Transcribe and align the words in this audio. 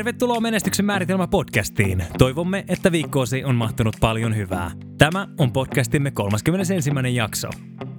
Tervetuloa 0.00 0.40
Menestyksen 0.40 0.84
määritelmä 0.84 1.26
podcastiin. 1.26 2.04
Toivomme, 2.18 2.64
että 2.68 2.92
viikkoosi 2.92 3.44
on 3.44 3.54
mahtunut 3.54 3.96
paljon 4.00 4.36
hyvää. 4.36 4.70
Tämä 4.98 5.28
on 5.38 5.52
podcastimme 5.52 6.10
31. 6.10 6.90
jakso. 7.14 7.48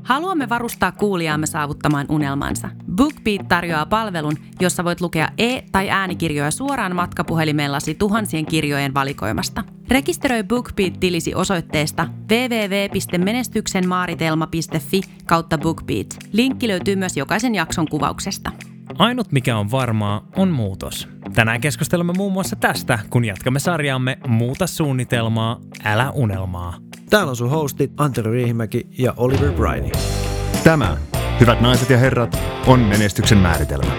Haluamme 0.04 0.50
varustaa 0.50 0.92
kuulijaamme 0.92 1.46
saavuttamaan 1.46 2.06
unelmansa. 2.10 2.70
BookBeat 2.96 3.48
tarjoaa 3.48 3.86
palvelun, 3.86 4.38
jossa 4.60 4.84
voit 4.84 5.02
lukea 5.02 5.30
e- 5.38 5.62
tai 5.72 5.90
äänikirjoja 5.90 6.52
suoraan 6.52 6.96
matkapuhelimellasi 6.96 7.96
tuhansien 7.96 8.46
kirjojen 8.46 8.94
valikoimasta. 8.94 9.64
Rekisteröi 9.88 10.44
BookBeat-tilisi 10.44 11.36
osoitteesta 11.36 12.08
www.menestyksenmaaritelma.fi 12.32 15.02
kautta 15.26 15.58
BookBeat. 15.58 16.08
Linkki 16.32 16.68
löytyy 16.68 16.96
myös 16.96 17.18
jokaisen 17.18 17.56
jakson 17.56 17.88
kuvauksesta. 17.88 18.52
Ainut 19.02 19.32
mikä 19.32 19.58
on 19.58 19.72
varmaa 19.72 20.28
on 20.36 20.50
muutos. 20.50 21.08
Tänään 21.34 21.62
keskustelemme 21.62 22.14
muun 22.14 22.34
muassa 22.34 22.56
tästä, 22.56 23.00
kun 23.10 23.26
jatkamme 23.26 23.60
sarjaamme 23.60 24.18
Muuta 24.28 24.68
suunnitelmaa, 24.68 25.60
älä 25.84 26.12
unelmaa. 26.12 26.78
Täällä 27.10 27.30
on 27.30 27.36
sun 27.36 27.50
hostit 27.50 27.92
Antero 27.98 28.32
Riihimäki 28.32 28.88
ja 28.98 29.14
Oliver 29.18 29.52
Briney. 29.52 29.92
Tämä, 30.64 30.98
hyvät 31.40 31.62
naiset 31.62 31.90
ja 31.90 31.98
herrat, 31.98 32.40
on 32.68 32.80
menestyksen 32.80 33.38
määritelmä. 33.38 33.92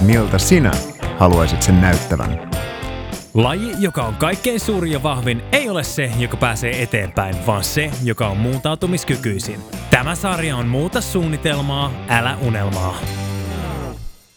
Miltä 0.00 0.38
sinä 0.38 0.72
haluaisit 1.18 1.62
sen 1.62 1.80
näyttävän? 1.80 2.50
Laji, 3.34 3.72
joka 3.78 4.02
on 4.02 4.14
kaikkein 4.14 4.60
suurin 4.60 4.92
ja 4.92 5.02
vahvin, 5.02 5.42
ei 5.52 5.68
ole 5.68 5.84
se, 5.84 6.12
joka 6.18 6.36
pääsee 6.36 6.82
eteenpäin, 6.82 7.36
vaan 7.46 7.64
se, 7.64 7.90
joka 8.02 8.28
on 8.28 8.36
muuntautumiskykyisin. 8.36 9.60
Tämä 9.90 10.14
sarja 10.14 10.56
on 10.56 10.68
Muuta 10.68 11.00
suunnitelmaa, 11.00 11.92
älä 12.08 12.36
unelmaa. 12.36 12.94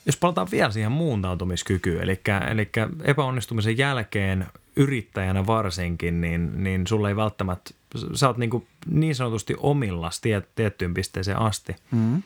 Jos 0.05 0.17
palataan 0.17 0.47
vielä 0.51 0.71
siihen 0.71 0.91
muuntautumiskykyyn, 0.91 2.03
eli, 2.03 2.21
eli 2.51 2.69
epäonnistumisen 3.03 3.77
jälkeen 3.77 4.45
yrittäjänä 4.75 5.47
varsinkin, 5.47 6.21
niin, 6.21 6.63
niin 6.63 6.87
sulle 6.87 7.09
ei 7.09 7.15
välttämättä, 7.15 7.71
sä 8.13 8.27
oot 8.27 8.37
niin, 8.37 8.49
kuin 8.49 8.67
niin 8.85 9.15
sanotusti 9.15 9.55
omillas 9.57 10.21
tiet, 10.21 10.55
tiettyyn 10.55 10.93
pisteeseen 10.93 11.39
asti. 11.39 11.75
Mm. 11.91 12.23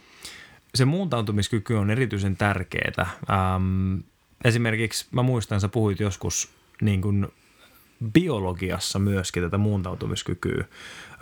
Se 0.75 0.85
muuntautumiskyky 0.85 1.73
on 1.73 1.89
erityisen 1.89 2.37
tärkeää. 2.37 3.09
Ähm, 3.29 3.97
esimerkiksi 4.43 5.07
mä 5.11 5.21
muistan, 5.21 5.61
sä 5.61 5.67
puhuit 5.67 5.99
joskus 5.99 6.49
niin 6.81 7.01
kuin 7.01 7.27
biologiassa 8.13 8.99
myöskin 8.99 9.43
tätä 9.43 9.57
muuntautumiskykyä 9.57 10.65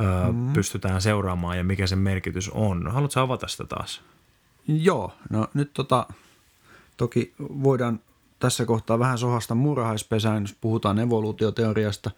öö, 0.01 0.31
mm. 0.31 0.53
pystytään 0.53 1.01
seuraamaan 1.01 1.57
ja 1.57 1.63
mikä 1.63 1.87
sen 1.87 1.99
merkitys 1.99 2.49
on. 2.49 2.91
Haluatko 2.91 3.19
avata 3.19 3.47
sitä 3.47 3.63
taas? 3.63 4.01
Joo, 4.67 5.13
no 5.29 5.47
nyt 5.53 5.73
tota, 5.73 6.07
toki 6.97 7.33
voidaan 7.39 7.99
tässä 8.39 8.65
kohtaa 8.65 8.99
vähän 8.99 9.17
sohasta 9.17 9.55
murhaispesään, 9.55 10.43
jos 10.43 10.55
puhutaan 10.61 10.99
evoluutioteoriasta. 10.99 12.11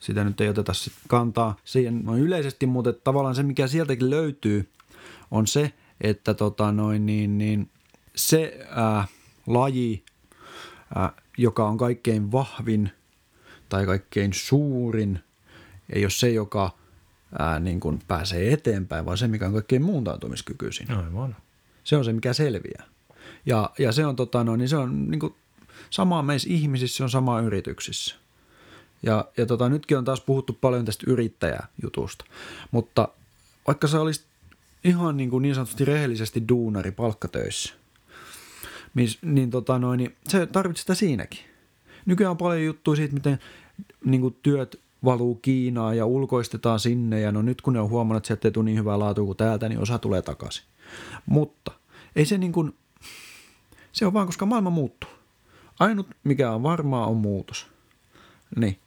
Sitä 0.00 0.24
nyt 0.24 0.40
ei 0.40 0.48
oteta 0.48 0.74
sit 0.74 0.92
kantaa 1.08 1.56
siihen 1.64 2.04
noin 2.04 2.22
yleisesti, 2.22 2.66
mutta 2.66 2.92
tavallaan 2.92 3.34
se, 3.34 3.42
mikä 3.42 3.66
sieltäkin 3.66 4.10
löytyy, 4.10 4.68
on 5.30 5.46
se, 5.46 5.72
että 6.00 6.34
tota 6.34 6.72
noin, 6.72 7.06
niin, 7.06 7.38
niin 7.38 7.70
se 8.16 8.66
ää, 8.70 9.06
laji, 9.46 10.04
ää, 10.94 11.12
joka 11.38 11.68
on 11.68 11.78
kaikkein 11.78 12.32
vahvin 12.32 12.90
tai 13.68 13.86
kaikkein 13.86 14.32
suurin, 14.34 15.20
ei 15.92 16.04
ole 16.04 16.10
se, 16.10 16.30
joka 16.30 16.70
ää, 17.38 17.58
niin 17.58 17.80
kuin 17.80 18.02
pääsee 18.08 18.52
eteenpäin, 18.52 19.04
vaan 19.06 19.18
se, 19.18 19.28
mikä 19.28 19.46
on 19.46 19.52
kaikkein 19.52 19.82
muuntautumiskykyisin. 19.82 20.90
Aivan. 20.90 21.36
Se 21.84 21.96
on 21.96 22.04
se, 22.04 22.12
mikä 22.12 22.32
selviää. 22.32 22.95
Ja, 23.46 23.70
ja 23.78 23.92
se 23.92 24.06
on, 24.06 24.16
tota, 24.16 24.44
no, 24.44 24.56
niin 24.56 24.68
se 24.68 24.76
on 24.76 25.10
niin 25.10 25.20
kuin, 25.20 25.34
sama 25.90 26.22
meissä 26.22 26.48
ihmisissä, 26.50 26.96
se 26.96 27.02
on 27.02 27.10
sama 27.10 27.40
yrityksissä. 27.40 28.14
Ja, 29.02 29.24
ja 29.36 29.46
tota, 29.46 29.68
nytkin 29.68 29.98
on 29.98 30.04
taas 30.04 30.20
puhuttu 30.20 30.58
paljon 30.60 30.84
tästä 30.84 31.10
yrittäjäjutusta, 31.10 32.24
mutta 32.70 33.08
vaikka 33.66 33.88
sä 33.88 34.00
olisit 34.00 34.26
ihan 34.84 35.16
niin, 35.16 35.30
kuin 35.30 35.42
niin 35.42 35.54
sanotusti 35.54 35.84
rehellisesti 35.84 36.44
duunari 36.48 36.90
palkkatöissä, 36.92 37.74
niin, 38.94 39.08
niin, 39.22 39.50
tota, 39.50 39.78
noin, 39.78 39.98
niin 39.98 40.16
se 40.28 40.46
tarvitsee 40.46 40.82
sitä 40.82 40.94
siinäkin. 40.94 41.40
Nykyään 42.06 42.30
on 42.30 42.36
paljon 42.36 42.64
juttuja 42.64 42.96
siitä, 42.96 43.14
miten 43.14 43.38
niin 44.04 44.20
kuin 44.20 44.36
työt 44.42 44.80
valuu 45.04 45.34
Kiinaan 45.34 45.96
ja 45.96 46.06
ulkoistetaan 46.06 46.80
sinne 46.80 47.20
ja 47.20 47.32
no 47.32 47.42
nyt 47.42 47.60
kun 47.60 47.72
ne 47.72 47.80
on 47.80 47.90
huomannut, 47.90 48.20
että 48.20 48.26
sieltä 48.26 48.48
ei 48.48 48.52
tule 48.52 48.64
niin 48.64 48.78
hyvää 48.78 48.98
laatua 48.98 49.24
kuin 49.24 49.36
täältä, 49.36 49.68
niin 49.68 49.80
osa 49.80 49.98
tulee 49.98 50.22
takaisin. 50.22 50.64
Mutta 51.26 51.72
ei 52.16 52.26
se 52.26 52.38
niin 52.38 52.52
kuin, 52.52 52.74
se 53.96 54.06
on 54.06 54.12
vaan, 54.12 54.26
koska 54.26 54.46
maailma 54.46 54.70
muuttuu. 54.70 55.10
Ainut, 55.80 56.06
mikä 56.24 56.52
on 56.52 56.62
varmaa, 56.62 57.06
on 57.06 57.16
muutos. 57.16 57.66
Niin. 58.56 58.78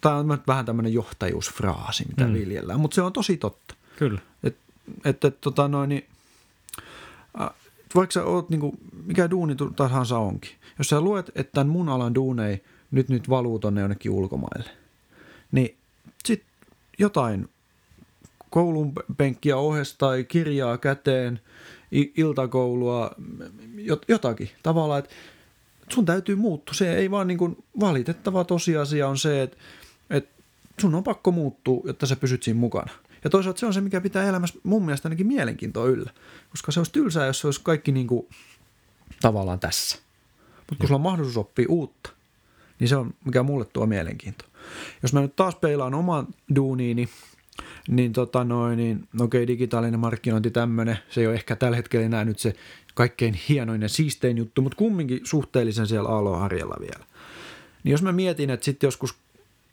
Tämä 0.00 0.16
on 0.16 0.38
vähän 0.46 0.66
tämmöinen 0.66 0.92
johtajuusfraasi, 0.92 2.04
mitä 2.08 2.26
mm. 2.26 2.32
viljellään, 2.32 2.80
mutta 2.80 2.94
se 2.94 3.02
on 3.02 3.12
tosi 3.12 3.36
totta. 3.36 3.74
Kyllä. 3.96 4.20
Et, 4.44 4.56
et, 5.04 5.24
et, 5.24 5.40
tota 5.40 5.68
noin, 5.68 5.88
niin, 5.88 6.06
äh, 7.40 7.50
vaikka 7.94 8.12
sä 8.12 8.24
oot, 8.24 8.50
niin 8.50 8.60
kuin, 8.60 8.78
mikä 9.06 9.30
duuni 9.30 9.56
tahansa 9.76 10.18
onkin, 10.18 10.50
jos 10.78 10.88
sä 10.88 11.00
luet, 11.00 11.30
että 11.34 11.52
tämän 11.52 11.68
mun 11.68 11.88
alan 11.88 12.14
duunei 12.14 12.64
nyt 12.90 13.08
nyt 13.08 13.28
valuu 13.28 13.58
tonne 13.58 13.80
jonnekin 13.80 14.12
ulkomaille, 14.12 14.70
niin 15.52 15.76
sit 16.24 16.42
jotain 16.98 17.48
koulun 18.50 18.92
penkkiä 19.16 19.56
ohesta 19.56 19.98
tai 19.98 20.24
kirjaa 20.24 20.78
käteen, 20.78 21.40
iltakoulua, 22.16 23.10
jotakin. 24.08 24.50
Tavallaan, 24.62 24.98
että 24.98 25.14
sun 25.88 26.04
täytyy 26.04 26.34
muuttua. 26.34 26.74
Se 26.74 26.96
ei 26.96 27.10
vaan 27.10 27.26
niin 27.26 27.38
kuin 27.38 27.64
valitettava 27.80 28.44
tosiasia 28.44 29.08
on 29.08 29.18
se, 29.18 29.42
että, 29.42 29.56
että 30.10 30.42
sun 30.80 30.94
on 30.94 31.04
pakko 31.04 31.30
muuttua, 31.30 31.80
jotta 31.84 32.06
sä 32.06 32.16
pysyt 32.16 32.42
siinä 32.42 32.60
mukana. 32.60 32.92
Ja 33.24 33.30
toisaalta 33.30 33.60
se 33.60 33.66
on 33.66 33.74
se, 33.74 33.80
mikä 33.80 34.00
pitää 34.00 34.28
elämässä 34.28 34.58
mun 34.62 34.84
mielestä 34.84 35.08
ainakin 35.08 35.26
mielenkiintoa 35.26 35.86
yllä. 35.86 36.10
Koska 36.50 36.72
se 36.72 36.80
olisi 36.80 36.92
tylsää, 36.92 37.26
jos 37.26 37.40
se 37.40 37.46
olisi 37.46 37.60
kaikki 37.64 37.92
niin 37.92 38.06
kuin, 38.06 38.26
tavallaan 39.20 39.60
tässä. 39.60 39.98
Mutta 40.56 40.74
kun 40.78 40.88
sulla 40.88 40.98
on 40.98 41.02
mahdollisuus 41.02 41.36
oppia 41.36 41.66
uutta, 41.68 42.10
niin 42.80 42.88
se 42.88 42.96
on 42.96 43.14
mikä 43.24 43.42
mulle 43.42 43.64
tuo 43.64 43.86
mielenkiintoa. 43.86 44.48
Jos 45.02 45.12
mä 45.12 45.20
nyt 45.20 45.36
taas 45.36 45.54
peilaan 45.54 45.94
oman 45.94 46.26
duuniini, 46.56 47.08
niin 47.88 48.12
tota 48.12 48.44
noin, 48.44 48.76
niin 48.76 49.08
no 49.12 49.24
okei, 49.24 49.46
digitaalinen 49.46 50.00
markkinointi 50.00 50.50
tämmöinen, 50.50 50.98
se 51.08 51.20
ei 51.20 51.26
ole 51.26 51.34
ehkä 51.34 51.56
tällä 51.56 51.76
hetkellä 51.76 52.06
enää 52.06 52.24
nyt 52.24 52.38
se 52.38 52.54
kaikkein 52.94 53.34
hienoin 53.48 53.82
ja 53.82 53.88
siistein 53.88 54.38
juttu, 54.38 54.62
mutta 54.62 54.76
kumminkin 54.76 55.20
suhteellisen 55.24 55.86
siellä 55.86 56.08
aaloharjalla 56.08 56.76
vielä. 56.80 57.04
Niin 57.84 57.92
jos 57.92 58.02
mä 58.02 58.12
mietin, 58.12 58.50
että 58.50 58.64
sitten 58.64 58.86
joskus, 58.86 59.14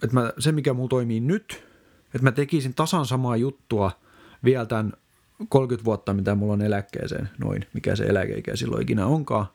että 0.03 0.13
mä, 0.13 0.33
se 0.39 0.51
mikä 0.51 0.73
mulla 0.73 0.89
toimii 0.89 1.19
nyt, 1.19 1.63
että 2.05 2.23
mä 2.23 2.31
tekisin 2.31 2.73
tasan 2.73 3.05
samaa 3.05 3.37
juttua 3.37 3.91
vielä 4.43 4.65
tämän 4.65 4.93
30 5.49 5.85
vuotta, 5.85 6.13
mitä 6.13 6.35
mulla 6.35 6.53
on 6.53 6.61
eläkkeeseen, 6.61 7.29
noin, 7.37 7.65
mikä 7.73 7.95
se 7.95 8.03
eläkeikä 8.03 8.55
silloin 8.55 8.81
ikinä 8.81 9.05
onkaan. 9.05 9.45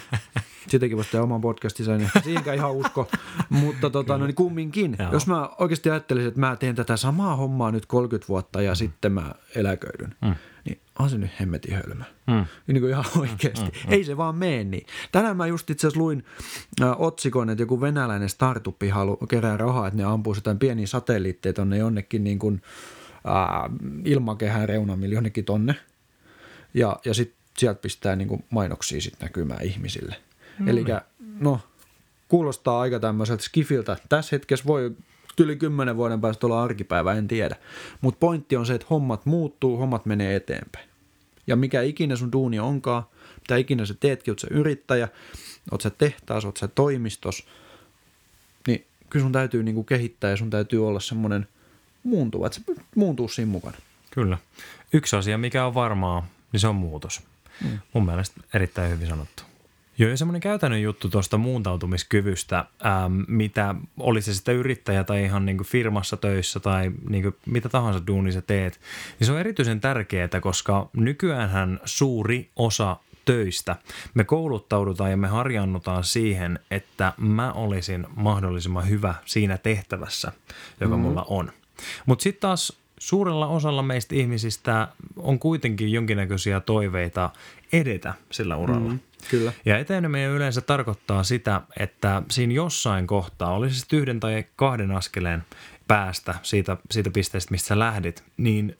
Sitäkin 0.68 0.96
voisi 0.96 1.10
tehdä 1.10 1.22
oman 1.22 1.40
podcastinsa, 1.40 1.96
niin 1.96 2.10
siihenkään 2.24 2.56
ihan 2.56 2.72
usko. 2.72 3.08
Mutta 3.48 3.90
tota, 3.90 4.18
no, 4.18 4.26
niin 4.26 4.34
kumminkin, 4.34 4.96
Joo. 4.98 5.12
jos 5.12 5.26
mä 5.26 5.48
oikeasti 5.58 5.90
ajattelisin, 5.90 6.28
että 6.28 6.40
mä 6.40 6.56
teen 6.56 6.74
tätä 6.74 6.96
samaa 6.96 7.36
hommaa 7.36 7.70
nyt 7.70 7.86
30 7.86 8.28
vuotta 8.28 8.62
ja 8.62 8.72
mm. 8.72 8.76
sitten 8.76 9.12
mä 9.12 9.34
eläköidyn, 9.54 10.14
mm. 10.22 10.34
niin 10.64 10.80
on 10.98 11.10
se 11.10 11.18
nyt 11.18 11.30
hemmetin 11.40 11.74
hölmö. 11.74 12.04
Mm. 12.26 12.44
Niin 12.66 12.80
kuin 12.80 12.90
ihan 12.90 13.04
oikeasti. 13.18 13.64
Mm, 13.64 13.86
mm, 13.86 13.92
Ei 13.92 14.04
se 14.04 14.16
vaan 14.16 14.34
mene 14.34 14.64
niin. 14.64 14.86
Tänään 15.12 15.36
mä 15.36 15.46
just 15.46 15.70
itse 15.70 15.86
asiassa 15.86 16.00
luin 16.00 16.24
äh, 16.82 17.00
otsikon, 17.00 17.50
että 17.50 17.62
joku 17.62 17.80
venäläinen 17.80 18.28
startupi 18.28 18.88
halu 18.88 19.16
kerää 19.16 19.56
rahaa, 19.56 19.86
että 19.86 19.96
ne 19.96 20.04
ampuu 20.04 20.34
jotain 20.34 20.58
pieniä 20.58 20.86
satelliitteja 20.86 21.52
tonne 21.52 21.78
jonnekin 21.78 22.24
niin 22.24 22.38
kuin, 22.38 22.62
äh, 23.28 23.70
ilmakehän 24.04 24.68
reunamille 24.68 25.14
jonnekin 25.14 25.44
tonne. 25.44 25.74
Ja, 26.74 26.98
ja 27.04 27.14
sitten 27.14 27.38
sieltä 27.58 27.80
pistää 27.80 28.16
niin 28.16 28.28
kuin 28.28 28.44
mainoksia 28.50 29.00
sitten 29.00 29.26
näkymään 29.26 29.64
ihmisille. 29.64 30.16
Mm. 30.58 30.68
Eli 30.68 30.84
no, 31.40 31.60
kuulostaa 32.28 32.80
aika 32.80 33.00
tämmöiseltä 33.00 33.42
skifiltä. 33.42 33.96
Tässä 34.08 34.36
hetkessä 34.36 34.66
voi 34.66 34.96
yli 35.40 35.56
kymmenen 35.56 35.96
vuoden 35.96 36.20
päästä 36.20 36.46
olla 36.46 36.62
arkipäivä, 36.62 37.14
en 37.14 37.28
tiedä. 37.28 37.56
Mutta 38.00 38.18
pointti 38.18 38.56
on 38.56 38.66
se, 38.66 38.74
että 38.74 38.86
hommat 38.90 39.26
muuttuu, 39.26 39.76
hommat 39.76 40.06
menee 40.06 40.36
eteenpäin. 40.36 40.88
Ja 41.46 41.56
mikä 41.56 41.82
ikinä 41.82 42.16
sun 42.16 42.32
duuni 42.32 42.58
onkaan, 42.58 43.02
mitä 43.40 43.56
ikinä 43.56 43.86
sä 43.86 43.94
teetkin, 44.00 44.32
oot 44.32 44.38
sä 44.38 44.48
yrittäjä, 44.50 45.08
oot 45.70 45.80
sä 45.80 45.90
tehtaas, 45.90 46.44
oot 46.44 46.56
sä 46.56 46.68
toimistos, 46.68 47.46
niin 48.66 48.86
kyllä 49.10 49.24
sun 49.24 49.32
täytyy 49.32 49.62
niinku 49.62 49.84
kehittää 49.84 50.30
ja 50.30 50.36
sun 50.36 50.50
täytyy 50.50 50.88
olla 50.88 51.00
semmoinen 51.00 51.48
muuntuva, 52.02 52.46
että 52.46 52.58
sä 52.58 52.82
muuntuu 52.94 53.28
siinä 53.28 53.50
mukana. 53.50 53.76
Kyllä. 54.10 54.38
Yksi 54.92 55.16
asia, 55.16 55.38
mikä 55.38 55.66
on 55.66 55.74
varmaa, 55.74 56.26
niin 56.52 56.60
se 56.60 56.68
on 56.68 56.76
muutos. 56.76 57.22
Mm. 57.64 57.78
Mun 57.92 58.06
mielestä 58.06 58.40
erittäin 58.54 58.90
hyvin 58.90 59.08
sanottu. 59.08 59.42
Joo, 59.98 60.10
ja 60.10 60.16
semmoinen 60.16 60.40
käytännön 60.40 60.82
juttu 60.82 61.08
tuosta 61.08 61.38
muuntautumiskyvystä, 61.38 62.64
ähm, 62.86 63.20
mitä 63.28 63.74
oli 63.98 64.22
se 64.22 64.34
sitten 64.34 64.56
yrittäjä 64.56 65.04
tai 65.04 65.24
ihan 65.24 65.46
niin 65.46 65.56
kuin 65.56 65.66
firmassa 65.66 66.16
töissä 66.16 66.60
tai 66.60 66.92
niin 67.08 67.22
kuin 67.22 67.36
mitä 67.46 67.68
tahansa 67.68 68.06
duuni 68.06 68.32
sä 68.32 68.42
teet, 68.42 68.80
niin 69.18 69.26
se 69.26 69.32
on 69.32 69.40
erityisen 69.40 69.80
tärkeää, 69.80 70.40
koska 70.40 70.90
nykyäänhän 70.92 71.80
suuri 71.84 72.50
osa 72.56 72.96
töistä. 73.24 73.76
Me 74.14 74.24
kouluttaudutaan 74.24 75.10
ja 75.10 75.16
me 75.16 75.28
harjannutaan 75.28 76.04
siihen, 76.04 76.58
että 76.70 77.12
mä 77.16 77.52
olisin 77.52 78.06
mahdollisimman 78.16 78.88
hyvä 78.88 79.14
siinä 79.24 79.58
tehtävässä, 79.58 80.32
joka 80.80 80.96
mm-hmm. 80.96 81.08
mulla 81.08 81.26
on. 81.28 81.52
Mutta 82.06 82.22
sitten 82.22 82.40
taas 82.40 82.78
suurella 82.98 83.46
osalla 83.46 83.82
meistä 83.82 84.14
ihmisistä 84.14 84.88
on 85.16 85.38
kuitenkin 85.38 85.92
jonkinnäköisiä 85.92 86.60
toiveita 86.60 87.30
edetä 87.72 88.14
sillä 88.30 88.56
uralla. 88.56 88.90
Mm, 88.90 88.98
kyllä. 89.30 89.52
Ja 89.64 89.78
eteneminen 89.78 90.30
yleensä 90.30 90.60
tarkoittaa 90.60 91.22
sitä, 91.22 91.60
että 91.78 92.22
siinä 92.30 92.52
jossain 92.52 93.06
kohtaa, 93.06 93.54
olisi 93.54 93.80
se 93.80 93.96
yhden 93.96 94.20
tai 94.20 94.44
kahden 94.56 94.90
askeleen 94.90 95.44
päästä 95.88 96.34
siitä, 96.42 96.76
siitä 96.90 97.10
pisteestä, 97.10 97.50
mistä 97.50 97.68
sä 97.68 97.78
lähdit, 97.78 98.24
niin 98.36 98.76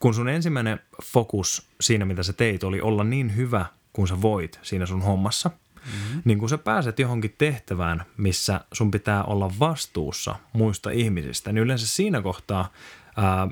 kun 0.00 0.14
sun 0.14 0.28
ensimmäinen 0.28 0.80
fokus 1.02 1.68
siinä, 1.80 2.04
mitä 2.04 2.22
sä 2.22 2.32
teit, 2.32 2.64
oli 2.64 2.80
olla 2.80 3.04
niin 3.04 3.36
hyvä 3.36 3.66
kuin 3.92 4.08
sä 4.08 4.22
voit 4.22 4.58
siinä 4.62 4.86
sun 4.86 5.02
hommassa, 5.02 5.48
mm-hmm. 5.48 6.22
niin 6.24 6.38
kun 6.38 6.48
sä 6.48 6.58
pääset 6.58 6.98
johonkin 6.98 7.34
tehtävään, 7.38 8.04
missä 8.16 8.60
sun 8.72 8.90
pitää 8.90 9.24
olla 9.24 9.52
vastuussa 9.58 10.34
muista 10.52 10.90
ihmisistä, 10.90 11.52
niin 11.52 11.62
yleensä 11.62 11.86
siinä 11.86 12.22
kohtaa 12.22 12.72
ää, 13.16 13.48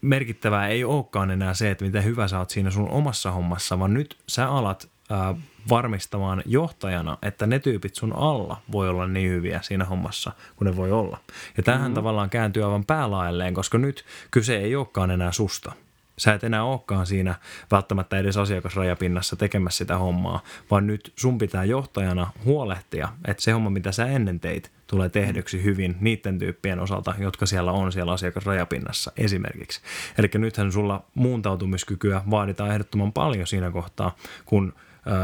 merkittävää 0.00 0.68
ei 0.68 0.84
olekaan 0.84 1.30
enää 1.30 1.54
se, 1.54 1.70
että 1.70 1.84
miten 1.84 2.04
hyvä 2.04 2.28
sä 2.28 2.38
oot 2.38 2.50
siinä 2.50 2.70
sun 2.70 2.88
omassa 2.88 3.30
hommassa, 3.30 3.78
vaan 3.78 3.94
nyt 3.94 4.18
sä 4.28 4.48
alat 4.48 4.88
ää, 5.10 5.34
varmistamaan 5.68 6.42
johtajana, 6.46 7.18
että 7.22 7.46
ne 7.46 7.58
tyypit 7.58 7.94
sun 7.94 8.12
alla 8.16 8.62
voi 8.72 8.88
olla 8.88 9.06
niin 9.06 9.30
hyviä 9.30 9.60
siinä 9.62 9.84
hommassa 9.84 10.32
kuin 10.56 10.66
ne 10.66 10.76
voi 10.76 10.92
olla. 10.92 11.18
Ja 11.56 11.62
tämähän 11.62 11.84
mm-hmm. 11.84 11.94
tavallaan 11.94 12.30
kääntyy 12.30 12.64
aivan 12.64 12.84
päälaelleen, 12.84 13.54
koska 13.54 13.78
nyt 13.78 14.04
kyse 14.30 14.56
ei 14.56 14.76
olekaan 14.76 15.10
enää 15.10 15.32
susta– 15.32 15.72
Sä 16.20 16.34
et 16.34 16.44
enää 16.44 16.64
olekaan 16.64 17.06
siinä 17.06 17.34
välttämättä 17.70 18.18
edes 18.18 18.36
asiakasrajapinnassa 18.36 19.36
tekemässä 19.36 19.78
sitä 19.78 19.98
hommaa, 19.98 20.42
vaan 20.70 20.86
nyt 20.86 21.12
sun 21.16 21.38
pitää 21.38 21.64
johtajana 21.64 22.30
huolehtia, 22.44 23.08
että 23.24 23.42
se 23.42 23.52
homma, 23.52 23.70
mitä 23.70 23.92
sä 23.92 24.06
ennen 24.06 24.40
teit, 24.40 24.70
tulee 24.86 25.08
tehdyksi 25.08 25.64
hyvin 25.64 25.96
niiden 26.00 26.38
tyyppien 26.38 26.80
osalta, 26.80 27.14
jotka 27.18 27.46
siellä 27.46 27.72
on 27.72 27.92
siellä 27.92 28.12
asiakasrajapinnassa 28.12 29.12
esimerkiksi. 29.16 29.80
Eli 30.18 30.30
nythän 30.34 30.72
sulla 30.72 31.04
muuntautumiskykyä 31.14 32.22
vaaditaan 32.30 32.70
ehdottoman 32.70 33.12
paljon 33.12 33.46
siinä 33.46 33.70
kohtaa, 33.70 34.16
kun 34.44 34.72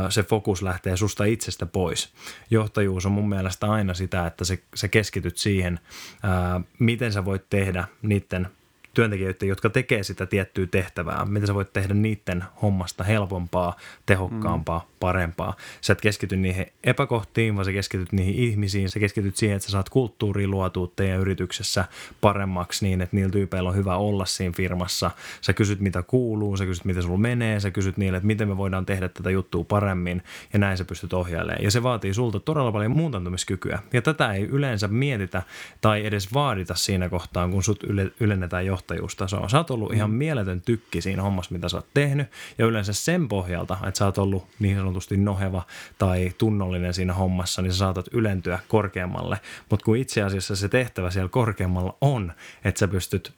se 0.08 0.22
fokus 0.22 0.62
lähtee 0.62 0.96
susta 0.96 1.24
itsestä 1.24 1.66
pois. 1.66 2.12
Johtajuus 2.50 3.06
on 3.06 3.12
mun 3.12 3.28
mielestä 3.28 3.70
aina 3.70 3.94
sitä, 3.94 4.26
että 4.26 4.44
se, 4.44 4.62
sä 4.74 4.88
keskityt 4.88 5.36
siihen, 5.36 5.80
miten 6.78 7.12
sä 7.12 7.24
voit 7.24 7.50
tehdä 7.50 7.84
niiden 8.02 8.48
työntekijöiden, 8.96 9.48
jotka 9.48 9.70
tekee 9.70 10.02
sitä 10.02 10.26
tiettyä 10.26 10.66
tehtävää, 10.66 11.24
miten 11.24 11.46
sä 11.46 11.54
voit 11.54 11.72
tehdä 11.72 11.94
niiden 11.94 12.44
hommasta 12.62 13.04
helpompaa, 13.04 13.76
tehokkaampaa, 14.06 14.78
mm. 14.78 14.96
parempaa. 15.00 15.56
Sä 15.80 15.92
et 15.92 16.00
keskity 16.00 16.36
niihin 16.36 16.66
epäkohtiin, 16.84 17.54
vaan 17.54 17.64
sä 17.64 17.72
keskityt 17.72 18.12
niihin 18.12 18.34
ihmisiin, 18.34 18.90
sä 18.90 19.00
keskityt 19.00 19.36
siihen, 19.36 19.56
että 19.56 19.66
sä 19.66 19.72
saat 19.72 19.88
kulttuuriin 19.88 20.50
luotua 20.50 20.92
teidän 20.96 21.20
yrityksessä 21.20 21.84
paremmaksi 22.20 22.86
niin, 22.86 23.00
että 23.00 23.16
niillä 23.16 23.32
tyypeillä 23.32 23.68
on 23.68 23.76
hyvä 23.76 23.96
olla 23.96 24.24
siinä 24.24 24.52
firmassa. 24.56 25.10
Sä 25.40 25.52
kysyt, 25.52 25.80
mitä 25.80 26.02
kuuluu, 26.02 26.56
sä 26.56 26.64
kysyt, 26.66 26.84
miten 26.84 27.02
sulla 27.02 27.18
menee, 27.18 27.60
sä 27.60 27.70
kysyt 27.70 27.96
niille, 27.96 28.16
että 28.16 28.26
miten 28.26 28.48
me 28.48 28.56
voidaan 28.56 28.86
tehdä 28.86 29.08
tätä 29.08 29.30
juttua 29.30 29.64
paremmin, 29.64 30.22
ja 30.52 30.58
näin 30.58 30.76
sä 30.76 30.84
pystyt 30.84 31.12
ohjailemaan. 31.12 31.64
Ja 31.64 31.70
se 31.70 31.82
vaatii 31.82 32.14
sulta 32.14 32.40
todella 32.40 32.72
paljon 32.72 32.96
muuntantumiskykyä. 32.96 33.78
Ja 33.92 34.02
tätä 34.02 34.32
ei 34.32 34.42
yleensä 34.42 34.88
mietitä 34.88 35.42
tai 35.80 36.06
edes 36.06 36.34
vaadita 36.34 36.74
siinä 36.74 37.08
kohtaa, 37.08 37.48
kun 37.48 37.62
sut 37.62 37.84
ylennetään 38.20 38.66
johtajaksi 38.66 38.85
johtajuustasoa. 38.94 39.48
Sä 39.48 39.58
oot 39.58 39.70
ollut 39.70 39.92
ihan 39.92 40.10
mm. 40.10 40.16
mieletön 40.16 40.60
tykki 40.60 41.02
siinä 41.02 41.22
hommassa, 41.22 41.52
mitä 41.52 41.68
sä 41.68 41.76
oot 41.76 41.86
tehnyt. 41.94 42.28
Ja 42.58 42.66
yleensä 42.66 42.92
sen 42.92 43.28
pohjalta, 43.28 43.78
että 43.86 43.98
sä 43.98 44.04
oot 44.04 44.18
ollut 44.18 44.46
niin 44.58 44.76
sanotusti 44.76 45.16
noheva 45.16 45.62
tai 45.98 46.32
tunnollinen 46.38 46.94
siinä 46.94 47.14
hommassa, 47.14 47.62
niin 47.62 47.72
sä 47.72 47.78
saatat 47.78 48.06
ylentyä 48.12 48.58
korkeammalle. 48.68 49.40
Mutta 49.70 49.84
kun 49.84 49.96
itse 49.96 50.22
asiassa 50.22 50.56
se 50.56 50.68
tehtävä 50.68 51.10
siellä 51.10 51.28
korkeammalla 51.28 51.96
on, 52.00 52.32
että 52.64 52.78
sä 52.78 52.88
pystyt 52.88 53.32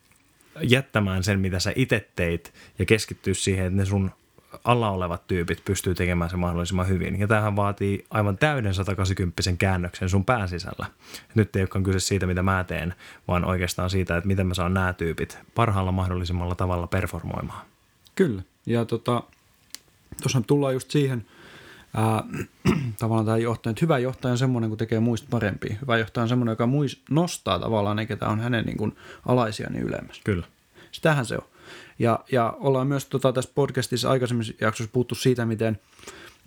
jättämään 0.62 1.24
sen, 1.24 1.40
mitä 1.40 1.58
sä 1.58 1.72
itse 1.76 2.08
teit 2.16 2.54
ja 2.78 2.84
keskittyä 2.84 3.34
siihen, 3.34 3.66
että 3.66 3.76
ne 3.76 3.84
sun 3.84 4.10
alla 4.64 4.90
olevat 4.90 5.26
tyypit 5.26 5.64
pystyy 5.64 5.94
tekemään 5.94 6.30
se 6.30 6.36
mahdollisimman 6.36 6.88
hyvin. 6.88 7.20
Ja 7.20 7.28
tämähän 7.28 7.56
vaatii 7.56 8.04
aivan 8.10 8.38
täyden 8.38 8.74
180 8.74 9.42
käännöksen 9.58 10.08
sun 10.08 10.24
pääsisällä. 10.24 10.86
Nyt 11.34 11.56
ei 11.56 11.62
olekaan 11.62 11.82
kyse 11.82 12.00
siitä, 12.00 12.26
mitä 12.26 12.42
mä 12.42 12.64
teen, 12.64 12.94
vaan 13.28 13.44
oikeastaan 13.44 13.90
siitä, 13.90 14.16
että 14.16 14.28
miten 14.28 14.46
mä 14.46 14.54
saan 14.54 14.74
nämä 14.74 14.92
tyypit 14.92 15.38
parhaalla 15.54 15.92
mahdollisemmalla 15.92 16.54
tavalla 16.54 16.86
performoimaan. 16.86 17.66
Kyllä. 18.14 18.42
Ja 18.66 18.84
tota, 18.84 19.22
tuossa 20.22 20.42
tullaan 20.46 20.74
just 20.74 20.90
siihen, 20.90 21.26
ää, 21.94 22.24
tavallaan 22.98 23.26
tämä 23.26 23.38
johtaja, 23.38 23.70
että 23.70 23.84
hyvä 23.84 23.98
johtaja 23.98 24.32
on 24.32 24.38
semmoinen, 24.38 24.70
kun 24.70 24.78
tekee 24.78 25.00
muista 25.00 25.28
parempia. 25.30 25.76
Hyvä 25.80 25.98
johtaja 25.98 26.22
on 26.22 26.28
semmoinen, 26.28 26.52
joka 26.52 26.66
muist, 26.66 26.98
nostaa 27.10 27.58
tavallaan 27.58 27.96
ne, 27.96 28.06
ketä 28.06 28.28
on 28.28 28.40
hänen 28.40 28.64
niin 28.64 28.76
kuin, 28.76 28.96
alaisia 29.26 29.70
niin 29.70 29.82
ylemmäs. 29.82 30.20
Kyllä. 30.24 30.46
Sitähän 30.92 31.26
se 31.26 31.34
on. 31.34 31.44
Ja, 31.98 32.24
ja 32.32 32.56
ollaan 32.60 32.86
myös 32.86 33.06
tota, 33.06 33.32
tässä 33.32 33.50
podcastissa 33.54 34.10
aikaisemmissa 34.10 34.52
jaksossa 34.60 34.90
puhuttu 34.92 35.14
siitä, 35.14 35.46
miten 35.46 35.78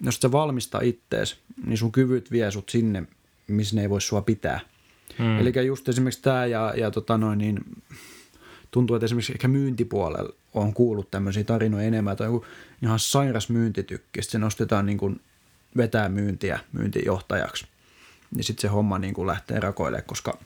jos 0.01 0.15
sä 0.15 0.31
valmistaa 0.31 0.81
ittees, 0.83 1.39
niin 1.65 1.77
sun 1.77 1.91
kyvyt 1.91 2.31
vie 2.31 2.51
sut 2.51 2.69
sinne, 2.69 3.03
missä 3.47 3.75
ne 3.75 3.81
ei 3.81 3.89
voi 3.89 4.01
sua 4.01 4.21
pitää. 4.21 4.59
Hmm. 5.17 5.39
Eli 5.39 5.65
just 5.65 5.89
esimerkiksi 5.89 6.21
tämä 6.21 6.45
ja, 6.45 6.73
ja 6.77 6.91
tota 6.91 7.17
noin, 7.17 7.39
niin 7.39 7.59
tuntuu, 8.71 8.95
että 8.95 9.05
esimerkiksi 9.05 9.33
ehkä 9.33 9.47
myyntipuolella 9.47 10.33
on 10.53 10.73
kuullut 10.73 11.11
tämmöisiä 11.11 11.43
tarinoja 11.43 11.87
enemmän, 11.87 12.17
tai 12.17 12.27
joku 12.27 12.45
ihan 12.83 12.99
sairas 12.99 13.49
myyntitykki, 13.49 14.21
se 14.21 14.37
nostetaan 14.37 14.85
niin 14.85 14.97
kuin 14.97 15.21
vetää 15.77 16.09
myyntiä 16.09 16.59
myyntijohtajaksi, 16.71 17.67
niin 18.35 18.43
sitten 18.43 18.61
se 18.61 18.67
homma 18.67 18.99
niin 18.99 19.13
kuin 19.13 19.27
lähtee 19.27 19.59
rakoille, 19.59 20.01
koska 20.01 20.37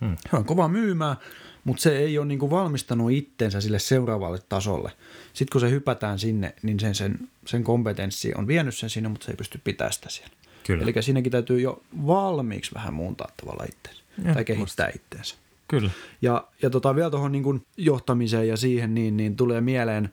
hmm. 0.00 0.16
on 0.32 0.44
kova 0.44 0.68
myymään, 0.68 1.16
mutta 1.64 1.82
se 1.82 1.98
ei 1.98 2.18
ole 2.18 2.26
niinku 2.26 2.50
valmistanut 2.50 3.10
itsensä 3.12 3.60
sille 3.60 3.78
seuraavalle 3.78 4.38
tasolle. 4.48 4.92
Sitten 5.32 5.52
kun 5.52 5.60
se 5.60 5.70
hypätään 5.70 6.18
sinne, 6.18 6.54
niin 6.62 6.80
sen, 6.80 6.94
sen, 6.94 7.28
sen 7.46 7.64
kompetenssi 7.64 8.32
on 8.34 8.46
vienyt 8.46 8.76
sen 8.76 8.90
sinne, 8.90 9.08
mutta 9.08 9.24
se 9.24 9.32
ei 9.32 9.36
pysty 9.36 9.60
pitämään 9.64 9.92
sitä 9.92 10.08
siellä. 10.08 10.34
Kyllä. 10.66 10.82
Eli 10.82 11.02
siinäkin 11.02 11.32
täytyy 11.32 11.60
jo 11.60 11.82
valmiiksi 12.06 12.74
vähän 12.74 12.94
muuntaa 12.94 13.28
tavallaan 13.36 13.68
itseensä 13.68 14.02
ja, 14.24 14.34
tai 14.34 14.44
kehittää 14.44 14.86
musta. 14.86 14.88
itseensä. 15.04 15.34
Kyllä. 15.68 15.90
Ja, 16.22 16.48
ja 16.62 16.70
tota, 16.70 16.94
vielä 16.94 17.10
tuohon 17.10 17.32
niin 17.32 17.66
johtamiseen 17.76 18.48
ja 18.48 18.56
siihen, 18.56 18.94
niin, 18.94 19.16
niin 19.16 19.36
tulee 19.36 19.60
mieleen, 19.60 20.10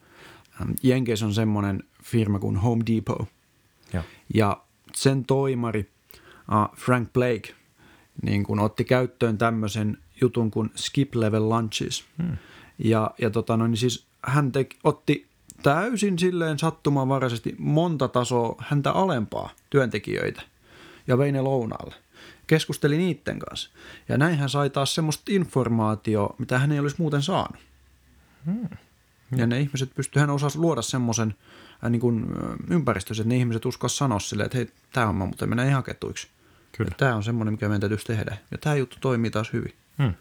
Jenkeissä 0.84 1.26
on 1.26 1.34
semmoinen 1.34 1.84
firma 2.04 2.40
kuin 2.40 2.58
Home 2.58 2.84
Depot. 2.96 3.28
Ja, 3.94 4.04
ja 4.34 4.62
sen 4.96 5.26
toimari 5.26 5.90
uh, 6.52 6.78
Frank 6.78 7.14
Blake 7.14 7.54
niin 8.22 8.44
kun 8.44 8.60
otti 8.60 8.84
käyttöön 8.84 9.38
tämmöisen 9.38 9.98
jutun 10.22 10.52
kuin 10.52 10.72
Skip 10.76 11.16
Level 11.16 11.50
Lunches. 11.50 12.06
Hmm. 12.24 12.38
Ja, 12.80 13.12
ja 13.22 13.30
tota, 13.30 13.58
no, 13.58 13.68
niin 13.68 13.78
siis 13.78 14.06
hän 14.24 14.52
teki, 14.52 14.78
otti 14.84 15.28
täysin 15.64 16.20
silleen 16.20 16.60
sattumanvaraisesti 16.60 17.56
monta 17.58 18.08
tasoa 18.08 18.56
häntä 18.60 18.92
alempaa 18.92 19.50
työntekijöitä 19.70 20.42
ja 21.08 21.18
vei 21.18 21.32
ne 21.32 21.42
lounaalle. 21.42 21.96
Keskusteli 22.48 22.98
niiden 22.98 23.40
kanssa. 23.40 23.70
Ja 24.10 24.18
näin 24.18 24.38
hän 24.38 24.50
sai 24.50 24.70
taas 24.70 24.96
semmoista 24.96 25.24
informaatiota, 25.30 26.34
mitä 26.38 26.60
hän 26.60 26.72
ei 26.72 26.80
olisi 26.80 26.96
muuten 27.00 27.22
saanut. 27.22 27.62
Hmm. 28.46 28.70
Ja 29.36 29.48
ne 29.48 29.60
ihmiset 29.60 29.96
pysty, 29.96 30.20
hän 30.20 30.30
osasi 30.30 30.58
luoda 30.58 30.82
semmoisen 30.82 31.36
äh, 31.84 31.90
niin 31.90 32.00
kuin, 32.00 32.24
äh, 32.24 32.56
ympäristössä, 32.70 33.22
että 33.22 33.30
ne 33.30 33.38
ihmiset 33.38 33.66
uskoisivat 33.66 33.98
sanoa 33.98 34.20
silleen, 34.20 34.46
että 34.46 34.58
hei, 34.58 34.68
tämä 34.94 35.08
on 35.08 35.16
muuten 35.16 35.50
menee 35.50 35.68
ihan 35.68 35.84
ketuiksi. 35.84 36.28
Kyllä. 36.72 36.92
Tämä 36.98 37.16
on 37.16 37.24
semmoinen, 37.24 37.54
mikä 37.54 37.68
meidän 37.68 37.82
täytyisi 37.82 38.06
tehdä. 38.06 38.38
Ja 38.52 38.58
tämä 38.58 38.76
juttu 38.76 38.98
toimii 39.02 39.32
taas 39.32 39.54
hyvin. 39.54 39.74
Hmm. 39.98 40.14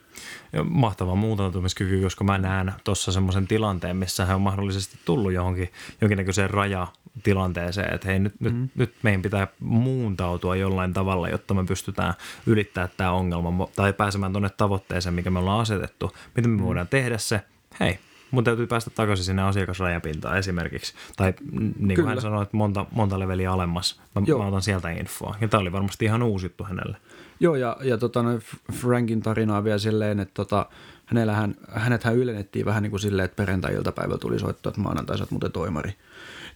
Ja 0.52 0.64
mahtava 0.64 1.14
muutautumiskyky, 1.14 2.02
koska 2.02 2.24
mä 2.24 2.38
näen 2.38 2.72
tuossa 2.84 3.12
semmoisen 3.12 3.46
tilanteen, 3.46 3.96
missä 3.96 4.24
hän 4.24 4.36
on 4.36 4.42
mahdollisesti 4.42 4.98
tullut 5.04 5.32
johonkin 5.32 5.72
jonkinnäköiseen 6.00 6.50
rajatilanteeseen, 6.50 7.94
että 7.94 8.08
hei 8.08 8.18
nyt, 8.18 8.34
hmm. 8.40 8.60
nyt, 8.60 8.70
nyt 8.76 8.94
meidän 9.02 9.22
pitää 9.22 9.48
muuntautua 9.60 10.56
jollain 10.56 10.92
tavalla, 10.92 11.28
jotta 11.28 11.54
me 11.54 11.64
pystytään 11.64 12.14
ylittämään 12.46 12.90
tämä 12.96 13.12
ongelma 13.12 13.68
tai 13.76 13.92
pääsemään 13.92 14.32
tuonne 14.32 14.50
tavoitteeseen, 14.50 15.14
mikä 15.14 15.30
me 15.30 15.38
ollaan 15.38 15.60
asetettu. 15.60 16.16
Miten 16.36 16.50
me 16.50 16.56
hmm. 16.56 16.66
voidaan 16.66 16.88
tehdä 16.88 17.18
se? 17.18 17.40
Hei, 17.80 17.98
mun 18.30 18.44
täytyy 18.44 18.66
päästä 18.66 18.90
takaisin 18.90 19.24
sinne 19.24 19.42
asiakasrajapintaan 19.42 20.38
esimerkiksi. 20.38 20.94
Tai 21.16 21.34
niin 21.78 21.94
kuin 21.94 22.08
hän 22.08 22.20
sanoi, 22.20 22.42
että 22.42 22.56
monta, 22.56 22.86
monta 22.90 23.18
leveliä 23.18 23.52
alemmas. 23.52 24.00
Mä, 24.14 24.36
mä 24.38 24.46
otan 24.46 24.62
sieltä 24.62 24.90
infoa. 24.90 25.36
Ja 25.40 25.48
tämä 25.48 25.60
oli 25.60 25.72
varmasti 25.72 26.04
ihan 26.04 26.22
uusittu 26.22 26.64
hänelle. 26.64 26.96
Joo, 27.40 27.56
ja, 27.56 27.76
ja 27.82 27.98
tota, 27.98 28.24
Frankin 28.72 29.22
tarinaa 29.22 29.64
vielä 29.64 29.78
silleen, 29.78 30.20
että 30.20 30.34
tota, 30.34 30.66
hänellähän, 31.06 31.54
hänethän 31.72 32.16
ylennettiin 32.16 32.66
vähän 32.66 32.82
niin 32.82 32.90
kuin 32.90 33.00
silleen, 33.00 33.24
että 33.24 33.36
perjantai-iltapäivällä 33.36 34.18
tuli 34.18 34.38
soittaa, 34.38 34.70
että 34.70 34.80
maanantai 34.80 35.18
sä 35.18 35.26
muuten 35.30 35.52
toimari 35.52 35.94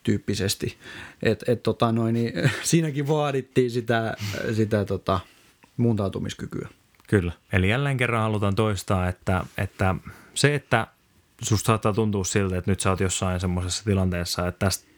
tyyppisesti. 0.02 0.78
Et, 1.22 1.44
et, 1.48 1.62
tota, 1.62 1.92
noin, 1.92 2.14
niin, 2.14 2.32
siinäkin 2.62 3.08
vaadittiin 3.08 3.70
sitä, 3.70 4.16
sitä 4.52 4.84
tota, 4.84 5.20
muuntautumiskykyä. 5.76 6.68
Kyllä. 7.08 7.32
Eli 7.52 7.68
jälleen 7.68 7.96
kerran 7.96 8.22
halutaan 8.22 8.54
toistaa, 8.54 9.08
että, 9.08 9.44
että 9.58 9.94
se, 10.34 10.54
että 10.54 10.86
susta 11.42 11.66
saattaa 11.66 11.92
tuntua 11.92 12.24
siltä, 12.24 12.58
että 12.58 12.70
nyt 12.70 12.80
sä 12.80 12.90
oot 12.90 13.00
jossain 13.00 13.40
semmoisessa 13.40 13.84
tilanteessa, 13.84 14.48
että 14.48 14.66
tästä 14.66 14.93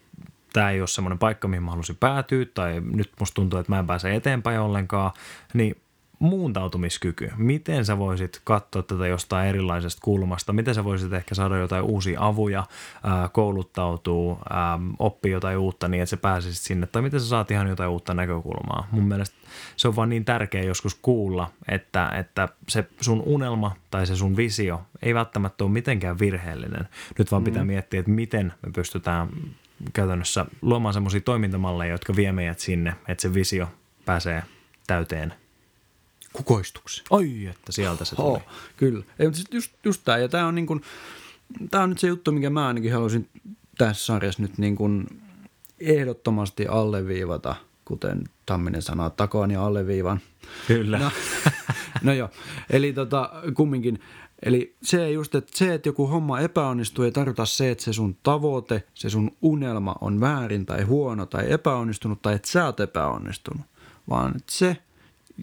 tämä 0.57 0.71
ei 0.71 0.81
ole 0.81 0.87
semmoinen 0.87 1.19
paikka, 1.19 1.49
mihin 1.49 1.63
mä 1.63 1.71
haluaisin 1.71 1.97
päätyä, 1.97 2.47
tai 2.55 2.83
nyt 2.95 3.11
musta 3.21 3.35
tuntuu, 3.35 3.59
että 3.59 3.73
mä 3.73 3.79
en 3.79 3.87
pääse 3.87 4.15
eteenpäin 4.15 4.61
ollenkaan, 4.61 5.11
niin 5.55 5.77
muuntautumiskyky. 6.19 7.33
Miten 7.37 7.85
sä 7.85 7.99
voisit 7.99 8.41
katsoa 8.45 8.83
tätä 8.83 9.07
jostain 9.07 9.49
erilaisesta 9.49 10.01
kulmasta? 10.05 10.53
Miten 10.53 10.75
sä 10.75 10.85
voisit 10.85 11.13
ehkä 11.13 11.35
saada 11.35 11.57
jotain 11.57 11.83
uusia 11.83 12.21
avuja, 12.21 12.65
kouluttautua, 13.33 14.41
oppia 14.99 15.33
jotain 15.33 15.59
uutta 15.59 15.89
niin, 15.89 16.03
että 16.03 16.11
sä 16.11 16.17
pääsisit 16.17 16.63
sinne? 16.63 16.87
Tai 16.87 17.03
miten 17.03 17.21
sä 17.21 17.27
saat 17.27 17.51
ihan 17.51 17.69
jotain 17.69 17.91
uutta 17.91 18.15
näkökulmaa? 18.15 18.89
Mun 18.91 19.09
mielestä 19.09 19.37
se 19.77 19.89
on 19.89 19.97
vaan 19.97 20.09
niin 20.09 20.25
tärkeä 20.25 20.63
joskus 20.63 20.95
kuulla, 20.95 21.51
että, 21.69 22.09
että 22.09 22.49
se 22.69 22.89
sun 23.01 23.23
unelma 23.27 23.77
tai 23.91 24.07
se 24.07 24.17
sun 24.17 24.37
visio 24.37 24.83
ei 25.03 25.15
välttämättä 25.15 25.65
ole 25.65 25.73
mitenkään 25.73 26.19
virheellinen. 26.19 26.89
Nyt 27.19 27.33
vaan 27.33 27.45
pitää 27.45 27.63
mm. 27.63 27.67
miettiä, 27.67 28.01
että 28.01 28.13
miten 28.13 28.53
me 28.67 28.73
pystytään 28.73 29.29
käytännössä 29.92 30.47
luomaan 30.62 30.95
semmoisia 30.95 31.21
toimintamalleja, 31.21 31.92
jotka 31.92 32.16
vie 32.16 32.33
meidät 32.33 32.61
sinne, 32.61 32.95
että 33.09 33.23
se 33.23 33.35
visio 33.35 33.68
pääsee 34.04 34.42
täyteen 34.87 35.35
kukoistuksen. 36.33 37.04
Oi, 37.11 37.47
että 37.47 37.73
sieltä 37.73 38.04
se 38.04 38.16
tuli. 38.16 38.28
Oh, 38.28 38.42
kyllä. 38.76 39.04
Ei, 39.18 39.26
mutta 39.26 39.56
just, 39.56 39.73
just 39.85 40.00
tämä, 40.04 40.18
ja 40.18 40.28
tämä 40.28 40.47
on, 40.47 40.54
niin 40.54 40.66
kuin, 40.66 40.83
tämä 41.71 41.85
on 41.85 41.90
nyt 41.90 41.99
se 41.99 42.06
juttu, 42.06 42.33
mikä 42.33 42.50
mä 42.50 42.66
ainakin 42.66 42.92
haluaisin 42.92 43.28
tässä 43.78 44.06
sarjassa 44.06 44.42
nyt 44.42 44.59
niin 44.59 44.76
kuin 44.76 45.06
ehdottomasti 45.80 46.66
alleviivata, 46.66 47.56
kuten 47.85 48.25
Tamminen 48.47 48.83
sanoo, 48.83 49.11
takoan 49.11 49.50
ja 49.50 49.66
alleviivan. 49.66 50.21
Kyllä. 50.66 50.99
No, 50.99 51.11
no 52.02 52.12
joo, 52.12 52.30
eli 52.71 52.92
tota, 52.92 53.30
kumminkin, 53.54 54.00
Eli 54.47 54.76
se 54.83 55.11
just, 55.11 55.35
että 55.35 55.59
se, 55.59 55.75
että 55.75 55.88
joku 55.88 56.07
homma 56.07 56.41
epäonnistuu, 56.41 57.05
ei 57.05 57.12
tarkoita 57.12 57.47
se, 57.47 57.71
että 57.71 57.85
se 57.85 57.93
sun 57.93 58.17
tavoite, 58.23 58.85
se 58.95 59.11
sun 59.11 59.37
unelma 59.43 59.95
on 60.00 60.21
väärin 60.21 60.67
tai 60.67 60.83
huono 60.83 61.26
tai 61.26 61.53
epäonnistunut 61.53 62.23
tai 62.23 62.35
että 62.35 62.49
sä 62.49 62.65
oot 62.65 62.81
epäonnistunut, 62.81 63.67
vaan 64.09 64.37
että 64.37 64.53
se 64.53 64.76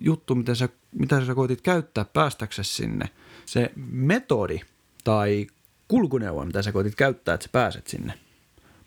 juttu, 0.02 0.36
mitä 0.36 0.56
sä, 0.56 0.70
mitä 0.92 1.26
sä 1.26 1.36
koitit 1.36 1.62
käyttää 1.62 2.06
päästäksesi 2.06 2.76
sinne, 2.76 3.10
se 3.46 3.72
metodi 3.92 4.60
tai 5.04 5.48
kulkuneuvo, 5.88 6.46
mitä 6.46 6.62
sä 6.62 6.72
koitit 6.72 6.96
käyttää, 6.96 7.36
että 7.36 7.44
sä 7.44 7.50
pääset 7.52 7.88
sinne 7.88 8.14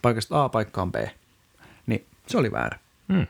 paikasta 0.02 0.44
A 0.44 0.48
paikkaan 0.48 0.92
B, 0.92 0.94
niin 1.86 2.06
se 2.26 2.38
oli 2.38 2.52
väärä. 2.52 2.78
Hmm. 3.12 3.26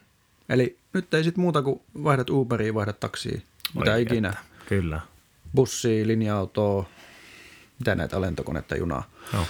Eli 0.48 0.78
nyt 0.92 1.14
ei 1.14 1.24
sit 1.24 1.36
muuta 1.36 1.62
kuin 1.62 1.80
vaihdat 2.04 2.30
Uberiin, 2.30 2.74
vaihdat 2.74 3.00
taksiin, 3.00 3.42
mitä 3.74 3.96
ikinä. 3.96 4.34
Kyllä. 4.68 5.00
Bussi, 5.56 6.06
linja-autoa, 6.06 6.86
mitä 7.78 7.94
näitä 7.94 8.20
lentokonetta, 8.20 8.76
junaa. 8.76 9.10
No. 9.32 9.46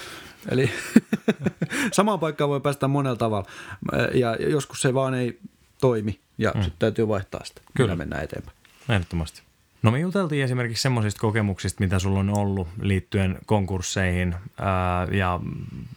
Eli 0.49 0.71
samaan 1.93 2.21
paikkaan 2.21 2.51
voi 2.51 2.61
päästä 2.61 2.89
monella 2.89 3.17
tavalla 3.17 3.47
ja 4.15 4.37
joskus 4.37 4.81
se 4.83 4.95
vaan 4.95 5.15
ei 5.15 5.39
toimi 5.81 6.21
ja 6.39 6.53
mm. 6.55 6.63
sitten 6.63 6.79
täytyy 6.79 7.09
vaihtaa 7.09 7.45
sitä, 7.45 7.61
Kyllä. 7.77 7.97
mennään 7.97 8.25
eteenpäin. 8.25 8.57
Ehdottomasti. 8.89 9.43
No 9.83 9.91
me 9.91 9.99
juteltiin 9.99 10.45
esimerkiksi 10.45 10.83
semmoisista 10.83 11.21
kokemuksista, 11.21 11.85
mitä 11.85 11.99
sulla 11.99 12.21
on 12.21 12.39
ollut 12.39 12.69
liittyen 12.81 13.39
konkursseihin 13.47 14.35
ää, 14.59 15.05
ja 15.05 15.41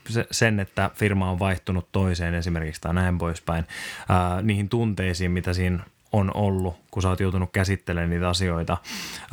se, 0.10 0.28
sen, 0.32 0.60
että 0.60 0.92
firma 0.96 1.32
on 1.32 1.39
vaihtunut 1.39 1.92
toiseen 1.92 2.34
esimerkiksi 2.34 2.82
tai 2.82 2.94
näin 2.94 3.18
poispäin. 3.18 3.66
Ää, 4.10 4.42
niihin 4.42 4.70
tunteisiin, 4.70 5.32
mitä 5.32 5.54
siinä 5.54 5.84
on 6.12 6.32
ollut, 6.36 6.75
kun 6.92 7.04
sä 7.04 7.10
oot 7.10 7.20
joutunut 7.20 7.50
käsittelemään 7.51 8.10
niitä 8.10 8.30
asioita. 8.30 8.78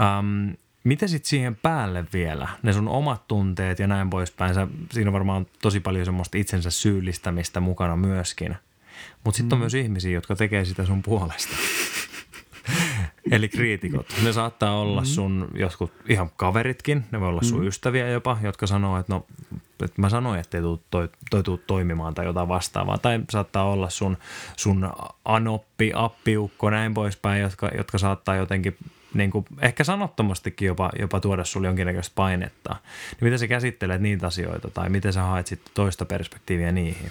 Ähm, 0.01 0.51
Miten 0.87 1.09
sitten 1.09 1.29
siihen 1.29 1.57
päälle 1.57 2.05
vielä, 2.13 2.49
ne 2.63 2.73
sun 2.73 2.89
omat 2.89 3.29
tunteet 3.29 3.79
ja 3.79 3.87
näin 3.87 4.11
poispäin, 4.11 4.55
sä, 4.55 4.67
siinä 4.93 5.09
on 5.09 5.13
varmaan 5.13 5.47
tosi 5.63 5.81
paljon 5.81 6.05
semmoista 6.05 6.39
itsensä 6.39 6.71
syyllistämistä 6.71 7.61
mukana 7.61 7.97
myöskin. 7.97 8.57
Mutta 9.25 9.37
sitten 9.37 9.57
on 9.57 9.59
mm. 9.59 9.63
myös 9.63 9.75
ihmisiä, 9.75 10.13
jotka 10.13 10.37
tekee 10.37 10.65
sitä 10.65 10.85
sun 10.85 11.03
puolesta. 11.03 11.57
Eli 13.31 13.49
kriitikot. 13.49 14.07
Ne 14.23 14.33
saattaa 14.33 14.81
olla 14.81 15.01
mm. 15.01 15.07
sun 15.07 15.49
jotkut 15.55 15.93
ihan 16.09 16.31
kaveritkin, 16.37 17.05
ne 17.11 17.21
voi 17.21 17.29
olla 17.29 17.43
sun 17.43 17.61
mm. 17.61 17.67
ystäviä 17.67 18.09
jopa, 18.09 18.39
jotka 18.43 18.67
sanoo, 18.67 18.99
että 18.99 19.13
no, 19.13 19.27
että 19.85 20.01
mä 20.01 20.09
sanoin, 20.09 20.41
että 20.41 20.59
ei 20.59 20.63
tuu, 20.63 20.83
toi, 20.91 21.09
toi 21.31 21.43
tuu 21.43 21.59
toimimaan 21.67 22.15
tai 22.15 22.25
jotain 22.25 22.49
vastaavaa. 22.49 22.99
Tai 22.99 23.21
saattaa 23.31 23.65
olla 23.65 23.91
sun, 23.91 24.17
sun 24.57 24.91
anoppi, 25.25 25.93
appiukko, 25.95 26.71
näin 26.71 26.95
poispäin, 26.95 27.43
jotka, 27.43 27.71
jotka 27.77 27.99
saattaa 27.99 28.37
jotenkin 28.37 28.77
niin 29.17 29.31
kuin, 29.31 29.45
ehkä 29.63 29.85
sanottomastikin 29.85 30.67
jopa, 30.67 30.91
jopa 30.99 31.21
tuoda 31.21 31.45
sulle 31.45 31.67
jonkinnäköistä 31.67 32.13
painetta. 32.15 32.77
Niin 33.11 33.19
miten 33.21 33.39
sä 33.39 33.49
käsittelet 33.49 34.01
niitä 34.01 34.27
asioita 34.27 34.71
tai 34.71 34.89
miten 34.89 35.13
sä 35.13 35.23
haet 35.23 35.47
sitten 35.47 35.73
toista 35.75 36.05
perspektiiviä 36.05 36.73
niihin? 36.73 37.11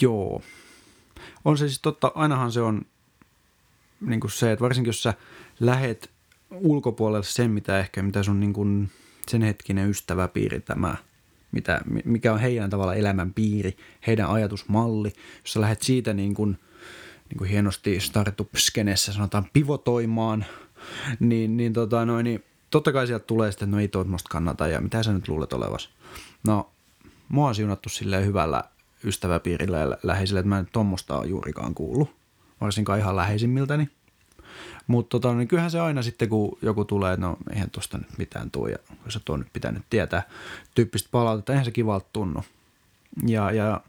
Joo. 0.00 0.42
On 1.44 1.58
se 1.58 1.68
siis 1.68 1.80
totta, 1.80 2.12
ainahan 2.14 2.52
se 2.52 2.60
on 2.60 2.82
niin 4.00 4.20
kuin 4.20 4.30
se, 4.30 4.52
että 4.52 4.62
varsinkin 4.62 4.88
jos 4.88 5.02
sä 5.02 5.14
lähet 5.60 6.10
ulkopuolelle 6.50 7.24
sen, 7.24 7.50
mitä 7.50 7.78
ehkä, 7.78 8.02
mitä 8.02 8.22
sun 8.22 8.40
niin 8.40 8.52
kuin 8.52 8.90
sen 9.28 9.42
hetkinen 9.42 9.90
ystäväpiiri 9.90 10.60
tämä, 10.60 10.96
mitä, 11.52 11.80
mikä 12.04 12.32
on 12.32 12.40
heidän 12.40 12.70
tavalla 12.70 12.94
elämänpiiri, 12.94 13.76
heidän 14.06 14.28
ajatusmalli, 14.28 15.12
jos 15.42 15.52
sä 15.52 15.60
lähdet 15.60 15.82
siitä 15.82 16.14
niin 16.14 16.34
kuin, 16.34 16.58
niin 17.28 17.38
kuin 17.38 17.50
hienosti 17.50 18.00
startup-skenessä 18.00 19.12
sanotaan 19.12 19.46
pivotoimaan, 19.52 20.44
niin, 21.20 21.56
niin, 21.56 21.72
tota 21.72 22.04
noin, 22.04 22.24
niin 22.24 22.44
totta 22.70 22.92
kai 22.92 23.06
sieltä 23.06 23.24
tulee 23.24 23.52
sitten, 23.52 23.70
no 23.70 23.80
ei 23.80 23.88
toi 23.88 24.04
kannata 24.30 24.68
ja 24.68 24.80
mitä 24.80 25.02
sä 25.02 25.12
nyt 25.12 25.28
luulet 25.28 25.52
olevas. 25.52 25.90
No, 26.46 26.70
mua 27.28 27.48
on 27.48 27.54
siunattu 27.54 27.88
silleen 27.88 28.26
hyvällä 28.26 28.64
ystäväpiirillä 29.04 29.78
ja 29.78 29.98
läheisillä, 30.02 30.40
että 30.40 30.48
mä 30.48 30.58
en 30.58 30.68
tuommoista 30.72 31.18
ole 31.18 31.26
juurikaan 31.26 31.74
kuullut, 31.74 32.14
varsinkaan 32.60 32.98
ihan 32.98 33.16
läheisimmiltäni. 33.16 33.88
Mutta 34.86 35.10
tota, 35.10 35.34
niin 35.34 35.48
kyllähän 35.48 35.70
se 35.70 35.80
aina 35.80 36.02
sitten, 36.02 36.28
kun 36.28 36.58
joku 36.62 36.84
tulee, 36.84 37.12
että 37.12 37.26
no 37.26 37.36
eihän 37.50 37.70
tuosta 37.70 37.98
nyt 37.98 38.18
mitään 38.18 38.50
tule, 38.50 38.70
ja 38.70 38.78
jos 39.04 39.20
tuo 39.24 39.36
nyt 39.36 39.52
pitänyt 39.52 39.82
tietää 39.90 40.22
tyyppistä 40.74 41.08
palautetta, 41.12 41.52
eihän 41.52 41.64
se 41.64 41.70
kivalta 41.70 42.06
tunnu. 42.12 42.44
Ja, 43.26 43.50
ja 43.50 43.80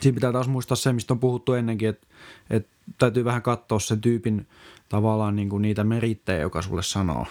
siinä 0.00 0.14
pitää 0.14 0.32
taas 0.32 0.48
muistaa 0.48 0.76
se, 0.76 0.92
mistä 0.92 1.14
on 1.14 1.20
puhuttu 1.20 1.52
ennenkin, 1.52 1.88
että, 1.88 2.06
että 2.50 2.70
täytyy 2.98 3.24
vähän 3.24 3.42
katsoa 3.42 3.78
sen 3.78 4.00
tyypin 4.00 4.46
tavallaan 4.88 5.36
niin 5.36 5.48
kuin 5.48 5.62
niitä 5.62 5.84
merittejä, 5.84 6.38
joka 6.38 6.62
sulle 6.62 6.82
sanoo, 6.82 7.26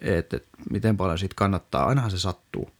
että, 0.00 0.36
että 0.36 0.48
miten 0.70 0.96
paljon 0.96 1.18
siitä 1.18 1.34
kannattaa, 1.38 1.84
ainahan 1.84 2.10
se 2.10 2.18
sattuu, 2.18 2.70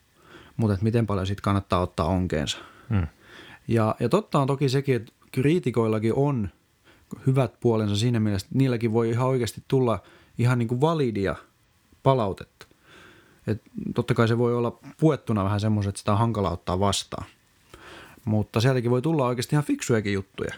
mutta 0.57 0.75
että 0.75 0.85
miten 0.85 1.07
paljon 1.07 1.27
siitä 1.27 1.43
kannattaa 1.43 1.81
ottaa 1.81 2.07
onkeensa– 2.07 2.59
Mm. 2.91 3.07
Ja, 3.69 3.95
ja 4.01 4.09
totta 4.09 4.39
on 4.39 4.47
toki 4.47 4.69
sekin, 4.69 4.97
että 4.97 5.13
kriitikoillakin 5.33 6.15
on 6.15 6.49
hyvät 7.27 7.61
puolensa 7.61 7.97
siinä 7.97 8.21
mielessä, 8.21 8.47
että 8.47 8.59
niilläkin 8.59 8.93
voi 8.93 9.11
ihan 9.11 9.27
oikeasti 9.27 9.63
tulla 9.69 10.03
ihan 10.39 10.59
niin 10.59 10.69
kuin 10.69 10.81
validia 10.81 11.37
palautetta. 12.03 12.67
Et 13.47 13.63
totta 13.95 14.15
kai 14.15 14.29
se 14.29 14.39
voi 14.39 14.55
olla 14.55 14.79
puettuna 15.01 15.45
vähän 15.45 15.61
semmoiset, 15.61 15.89
että 15.89 15.99
sitä 15.99 16.13
on 16.13 16.19
hankala 16.19 16.51
ottaa 16.51 16.81
vastaan. 16.81 17.27
Mutta 18.25 18.61
sieltäkin 18.61 18.91
voi 18.91 19.03
tulla 19.03 19.27
oikeasti 19.27 19.55
ihan 19.55 19.65
fiksujakin 19.65 20.13
juttuja, 20.13 20.55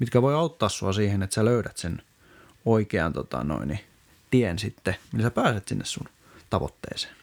mitkä 0.00 0.22
voi 0.22 0.34
auttaa 0.34 0.68
sua 0.68 0.92
siihen, 0.92 1.22
että 1.22 1.34
sä 1.34 1.44
löydät 1.44 1.76
sen 1.76 2.02
oikean 2.64 3.12
tota 3.12 3.44
noin, 3.44 3.80
tien 4.30 4.58
sitten, 4.58 4.96
millä 5.12 5.26
sä 5.26 5.30
pääset 5.30 5.68
sinne 5.68 5.84
sun 5.84 6.06
tavoitteeseen. 6.50 7.20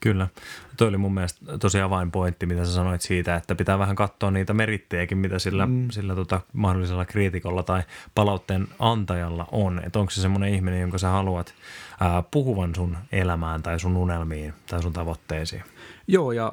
Kyllä. 0.00 0.28
Toi 0.76 0.88
oli 0.88 0.96
mun 0.96 1.14
mielestä 1.14 1.58
tosi 1.58 1.80
avainpointti, 1.80 2.46
mitä 2.46 2.64
sä 2.64 2.72
sanoit 2.72 3.00
siitä, 3.00 3.36
että 3.36 3.54
pitää 3.54 3.78
vähän 3.78 3.96
katsoa 3.96 4.30
niitä 4.30 4.54
merittejäkin, 4.54 5.18
mitä 5.18 5.38
sillä, 5.38 5.66
mm. 5.66 5.90
sillä 5.90 6.14
tota, 6.14 6.40
mahdollisella 6.52 7.04
kriitikolla 7.04 7.62
tai 7.62 7.82
palautteen 8.14 8.68
antajalla 8.78 9.46
on. 9.52 9.82
Että 9.86 9.98
onko 9.98 10.10
se 10.10 10.20
semmoinen 10.20 10.54
ihminen, 10.54 10.80
jonka 10.80 10.98
sä 10.98 11.08
haluat 11.08 11.54
ää, 12.00 12.22
puhuvan 12.30 12.74
sun 12.74 12.96
elämään 13.12 13.62
tai 13.62 13.80
sun 13.80 13.96
unelmiin 13.96 14.54
tai 14.66 14.82
sun 14.82 14.92
tavoitteisiin. 14.92 15.62
Joo, 16.06 16.32
ja 16.32 16.52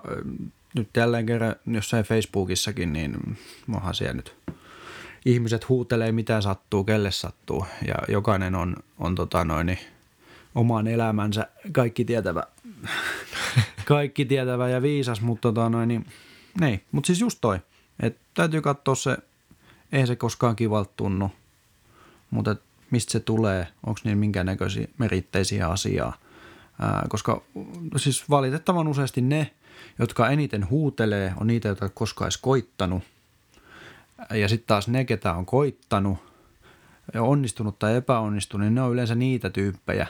nyt 0.75 0.89
jälleen 0.97 1.25
kerran 1.25 1.55
jossain 1.65 2.05
Facebookissakin, 2.05 2.93
niin 2.93 3.37
onhan 3.75 3.95
siellä 3.95 4.13
nyt 4.13 4.35
ihmiset 5.27 5.69
huutelee 5.69 6.11
mitä 6.11 6.41
sattuu, 6.41 6.83
kelle 6.83 7.11
sattuu. 7.11 7.65
Ja 7.87 7.95
jokainen 8.07 8.55
on, 8.55 8.75
on 8.99 9.15
tota 9.15 9.45
noin, 9.45 9.77
oman 10.55 10.87
elämänsä 10.87 11.47
kaikki 11.71 12.05
tietävä 12.05 12.43
kaikki 13.85 14.25
tietävä 14.25 14.69
ja 14.69 14.81
viisas, 14.81 15.21
mutta 15.21 15.41
tota 15.41 15.69
noin, 15.69 15.87
niin, 15.87 16.05
niin. 16.61 16.83
Mut 16.91 17.05
siis 17.05 17.21
just 17.21 17.37
toi, 17.41 17.59
että 17.99 18.19
täytyy 18.33 18.61
katsoa 18.61 18.95
se, 18.95 19.17
ei 19.91 20.07
se 20.07 20.15
koskaan 20.15 20.55
kivalta 20.55 20.93
tunnu, 20.97 21.31
mutta 22.31 22.55
mistä 22.91 23.11
se 23.11 23.19
tulee, 23.19 23.67
onko 23.85 23.99
niin 24.03 24.17
minkäännäköisiä 24.17 24.87
meritteisiä 24.97 25.67
asiaa. 25.67 26.17
Ää, 26.81 27.05
koska 27.09 27.41
siis 27.97 28.29
valitettavan 28.29 28.87
useasti 28.87 29.21
ne, 29.21 29.51
jotka 29.99 30.29
eniten 30.29 30.69
huutelee, 30.69 31.33
on 31.39 31.47
niitä, 31.47 31.67
jotka 31.67 31.89
koskaan 31.89 32.25
edes 32.25 32.37
koittanut. 32.37 33.03
Ja 34.29 34.49
sitten 34.49 34.67
taas 34.67 34.87
ne, 34.87 35.05
ketä 35.05 35.33
on 35.33 35.45
koittanut, 35.45 36.17
ja 37.13 37.23
onnistunut 37.23 37.79
tai 37.79 37.95
epäonnistunut, 37.95 38.65
niin 38.65 38.75
ne 38.75 38.81
on 38.81 38.93
yleensä 38.93 39.15
niitä 39.15 39.49
tyyppejä, 39.49 40.07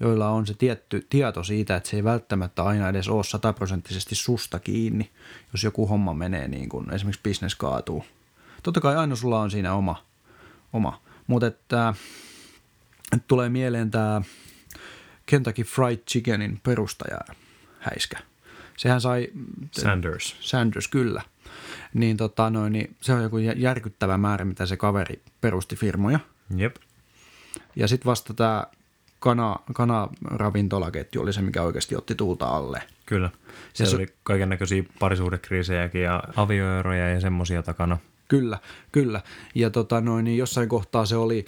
joilla 0.00 0.28
on 0.28 0.46
se 0.46 0.54
tietty 0.54 1.06
tieto 1.10 1.44
siitä, 1.44 1.76
että 1.76 1.88
se 1.88 1.96
ei 1.96 2.04
välttämättä 2.04 2.62
aina 2.62 2.88
edes 2.88 3.08
ole 3.08 3.24
sataprosenttisesti 3.24 4.14
susta 4.14 4.58
kiinni, 4.58 5.10
jos 5.52 5.64
joku 5.64 5.86
homma 5.86 6.14
menee 6.14 6.48
niin 6.48 6.68
kuin 6.68 6.94
esimerkiksi 6.94 7.22
business 7.22 7.54
kaatuu. 7.54 8.04
Totta 8.62 8.80
kai 8.80 8.96
aina 8.96 9.16
sulla 9.16 9.40
on 9.40 9.50
siinä 9.50 9.74
oma, 9.74 10.04
oma. 10.72 11.00
mutta 11.26 11.46
että, 11.46 11.94
että 13.12 13.24
tulee 13.28 13.48
mieleen 13.48 13.90
tämä 13.90 14.22
Kentucky 15.26 15.62
Fried 15.62 15.98
Chickenin 15.98 16.60
perustaja 16.62 17.18
häiskä. 17.78 18.18
Sehän 18.78 19.00
sai... 19.00 19.28
Sanders. 19.70 20.36
Sanders, 20.40 20.88
kyllä. 20.88 21.22
Niin, 21.94 22.16
tota, 22.16 22.50
noin, 22.50 22.72
niin 22.72 22.96
se 23.00 23.12
on 23.12 23.22
joku 23.22 23.38
järkyttävä 23.38 24.18
määrä, 24.18 24.44
mitä 24.44 24.66
se 24.66 24.76
kaveri 24.76 25.22
perusti 25.40 25.76
firmoja. 25.76 26.20
Jep. 26.56 26.76
Ja 27.76 27.88
sitten 27.88 28.06
vasta 28.06 28.34
tämä 28.34 28.64
kana, 29.20 29.56
kanaravintolaketju 29.74 31.22
oli 31.22 31.32
se, 31.32 31.42
mikä 31.42 31.62
oikeasti 31.62 31.96
otti 31.96 32.14
tuulta 32.14 32.46
alle. 32.46 32.82
Kyllä. 33.06 33.30
Se- 33.72 33.96
oli 33.96 34.06
kaiken 34.22 34.48
näköisiä 34.48 34.82
parisuhdekriisejäkin 34.98 36.02
ja 36.02 36.22
avioeroja 36.36 37.08
ja 37.08 37.20
semmoisia 37.20 37.62
takana. 37.62 37.98
Kyllä, 38.28 38.58
kyllä. 38.92 39.20
Ja 39.54 39.70
tota, 39.70 40.00
noin, 40.00 40.24
niin 40.24 40.38
jossain 40.38 40.68
kohtaa 40.68 41.06
se 41.06 41.16
oli 41.16 41.44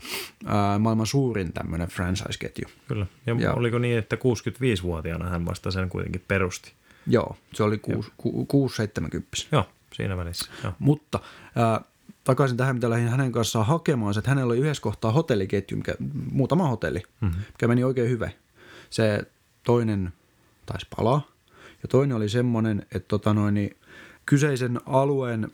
ää, 0.47 0.79
maailman 0.79 1.07
suurin 1.07 1.53
tämmöinen 1.53 1.89
franchise-ketju. 1.89 2.69
Kyllä. 2.89 3.07
Ja 3.27 3.37
Joo. 3.39 3.55
oliko 3.57 3.79
niin, 3.79 3.99
että 3.99 4.17
65-vuotiaana 4.17 5.29
hän 5.29 5.47
vasta 5.47 5.71
sen 5.71 5.89
kuitenkin 5.89 6.25
perusti? 6.29 6.73
Joo, 7.07 7.37
se 7.55 7.63
oli 7.63 7.77
6-70. 7.77 9.47
Joo, 9.53 9.65
siinä 9.93 10.17
välissä. 10.17 10.51
Joo. 10.65 10.73
Mutta 10.79 11.21
ää, 11.57 11.81
takaisin 12.25 12.57
tähän, 12.57 12.77
mitä 12.77 12.91
lähdin 12.91 13.09
hänen 13.09 13.33
kanssaan 13.33 13.67
hakemaan, 13.67 14.19
että 14.19 14.31
hänellä 14.31 14.53
oli 14.53 14.61
yhdessä 14.61 14.83
kohtaa 14.83 15.13
hotelliketju, 15.13 15.77
mikä, 15.77 15.95
muutama 16.31 16.69
hotelli, 16.69 17.03
mm-hmm. 17.21 17.41
mikä 17.53 17.69
meni 17.69 17.85
oikein 17.85 18.11
hyvin. 18.11 18.31
Se 18.91 19.23
toinen 19.65 20.13
taisi 20.67 20.87
palaa 20.97 21.27
ja 21.83 21.89
toinen 21.89 22.17
oli 22.17 22.29
semmoinen, 22.29 22.87
että 22.95 23.09
tota 23.09 23.35
noin, 23.35 23.55
niin 23.55 23.77
kyseisen 24.27 24.81
alueen 24.87 25.51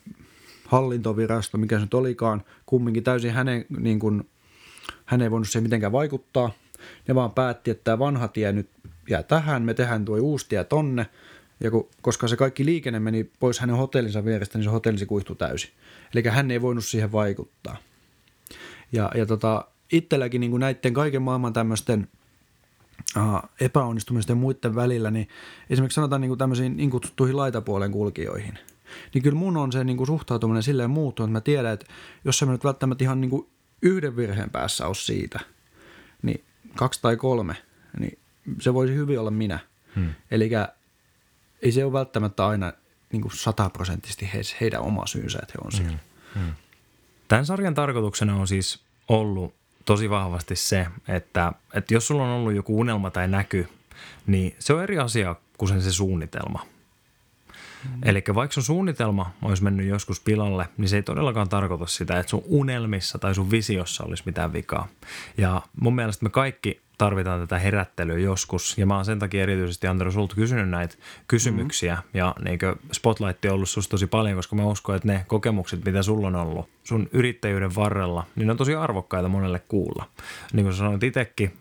hallintovirasto, 0.66 1.58
mikä 1.58 1.76
se 1.76 1.84
nyt 1.84 1.94
olikaan, 1.94 2.42
kumminkin 2.66 3.04
täysin 3.04 3.32
hänen, 3.32 3.64
niin 3.78 3.98
kuin, 3.98 4.28
hän 5.04 5.22
ei 5.22 5.30
voinut 5.30 5.48
siihen 5.48 5.62
mitenkään 5.62 5.92
vaikuttaa. 5.92 6.50
Ne 7.08 7.14
vaan 7.14 7.30
päätti, 7.30 7.70
että 7.70 7.84
tämä 7.84 7.98
vanha 7.98 8.28
tie 8.28 8.52
nyt 8.52 8.70
jää 9.08 9.22
tähän, 9.22 9.62
me 9.62 9.74
tehdään 9.74 10.04
tuo 10.04 10.18
uusi 10.18 10.48
tie 10.48 10.64
tonne. 10.64 11.06
Ja 11.60 11.70
kun, 11.70 11.88
koska 12.02 12.28
se 12.28 12.36
kaikki 12.36 12.64
liikenne 12.64 13.00
meni 13.00 13.30
pois 13.40 13.60
hänen 13.60 13.76
hotellinsa 13.76 14.24
vierestä, 14.24 14.58
niin 14.58 14.64
se 14.64 14.70
hotelli 14.70 15.06
kuihtui 15.06 15.36
täysin. 15.36 15.70
Eli 16.14 16.22
hän 16.28 16.50
ei 16.50 16.62
voinut 16.62 16.84
siihen 16.84 17.12
vaikuttaa. 17.12 17.76
Ja, 18.92 19.10
ja 19.14 19.26
tota, 19.26 19.64
itselläkin 19.92 20.40
niin 20.40 20.60
näiden 20.60 20.94
kaiken 20.94 21.22
maailman 21.22 21.52
tämmöisten 21.52 22.08
uh, 23.16 23.50
epäonnistumisten 23.60 24.34
ja 24.34 24.40
muiden 24.40 24.74
välillä, 24.74 25.10
niin 25.10 25.28
esimerkiksi 25.70 25.94
sanotaan 25.94 26.20
niin 26.20 26.28
kuin 26.28 26.38
tämmöisiin 26.38 26.76
niin 26.76 26.90
kutsuttuihin 26.90 27.36
laitapuolen 27.36 27.92
kulkijoihin, 27.92 28.58
niin 29.14 29.22
kyllä 29.22 29.38
mun 29.38 29.56
on 29.56 29.72
se 29.72 29.84
niin 29.84 29.96
kuin 29.96 30.06
suhtautuminen 30.06 30.62
silleen 30.62 30.90
muuttunut, 30.90 31.28
että 31.28 31.36
mä 31.36 31.40
tiedän, 31.40 31.72
että 31.72 31.86
jos 32.24 32.38
sä 32.38 32.46
nyt 32.46 32.64
välttämättä 32.64 33.04
ihan 33.04 33.20
niin 33.20 33.30
kuin 33.30 33.46
yhden 33.82 34.16
virheen 34.16 34.50
päässä 34.50 34.86
ole 34.86 34.94
siitä, 34.94 35.40
niin 36.22 36.44
kaksi 36.74 37.02
tai 37.02 37.16
kolme, 37.16 37.56
niin 37.98 38.18
se 38.60 38.74
voisi 38.74 38.94
hyvin 38.94 39.20
olla 39.20 39.30
minä. 39.30 39.58
Hmm. 39.96 40.10
Eli 40.30 40.50
ei 41.62 41.72
se 41.72 41.84
ole 41.84 41.92
välttämättä 41.92 42.46
aina 42.46 42.72
niin 43.12 43.22
kuin 43.22 43.32
sataprosenttisesti 43.36 44.30
he, 44.32 44.40
heidän 44.60 44.80
oma 44.80 45.06
syynsä, 45.06 45.38
että 45.42 45.54
he 45.58 45.64
on 45.64 45.72
siellä. 45.72 45.98
Hmm. 46.34 46.52
Tämän 47.28 47.46
sarjan 47.46 47.74
tarkoituksena 47.74 48.36
on 48.36 48.48
siis 48.48 48.80
ollut 49.08 49.54
tosi 49.84 50.10
vahvasti 50.10 50.56
se, 50.56 50.86
että, 51.08 51.52
että 51.74 51.94
jos 51.94 52.06
sulla 52.06 52.22
on 52.22 52.30
ollut 52.30 52.54
joku 52.54 52.80
unelma 52.80 53.10
tai 53.10 53.28
näky, 53.28 53.68
niin 54.26 54.56
se 54.58 54.72
on 54.72 54.82
eri 54.82 54.98
asia 54.98 55.36
kuin 55.58 55.68
sen 55.68 55.82
se 55.82 55.92
suunnitelma. 55.92 56.66
Mm. 57.84 58.00
Eli 58.02 58.24
vaikka 58.34 58.54
sun 58.54 58.62
suunnitelma 58.62 59.30
olisi 59.42 59.64
mennyt 59.64 59.86
joskus 59.86 60.20
pilalle, 60.20 60.68
niin 60.76 60.88
se 60.88 60.96
ei 60.96 61.02
todellakaan 61.02 61.48
tarkoita 61.48 61.86
sitä, 61.86 62.18
että 62.18 62.30
sun 62.30 62.42
unelmissa 62.46 63.18
tai 63.18 63.34
sun 63.34 63.50
visiossa 63.50 64.04
olisi 64.04 64.22
mitään 64.26 64.52
vikaa. 64.52 64.88
Ja 65.38 65.62
mun 65.80 65.94
mielestä 65.94 66.24
me 66.24 66.30
kaikki 66.30 66.80
tarvitaan 66.98 67.40
tätä 67.40 67.58
herättelyä 67.58 68.18
joskus, 68.18 68.78
ja 68.78 68.86
mä 68.86 68.96
oon 68.96 69.04
sen 69.04 69.18
takia 69.18 69.42
erityisesti 69.42 69.86
Antero 69.86 70.10
sulta 70.10 70.34
kysynyt 70.34 70.68
näitä 70.68 70.96
kysymyksiä, 71.28 71.94
mm-hmm. 71.94 72.10
ja 72.14 72.34
niin 72.44 72.58
Spotlight 72.92 73.44
on 73.44 73.50
ollut 73.50 73.68
susta 73.68 73.90
tosi 73.90 74.06
paljon, 74.06 74.36
koska 74.36 74.56
mä 74.56 74.64
uskon, 74.64 74.96
että 74.96 75.08
ne 75.08 75.24
kokemukset, 75.28 75.84
mitä 75.84 76.02
sulla 76.02 76.26
on 76.26 76.36
ollut 76.36 76.68
sun 76.84 77.08
yrittäjyyden 77.12 77.74
varrella, 77.74 78.26
niin 78.36 78.46
ne 78.46 78.50
on 78.50 78.56
tosi 78.56 78.74
arvokkaita 78.74 79.28
monelle 79.28 79.62
kuulla. 79.68 80.04
Niin 80.52 80.64
kuin 80.64 80.72
sä 80.72 80.78
sanoit 80.78 81.02
itsekin, 81.02 81.52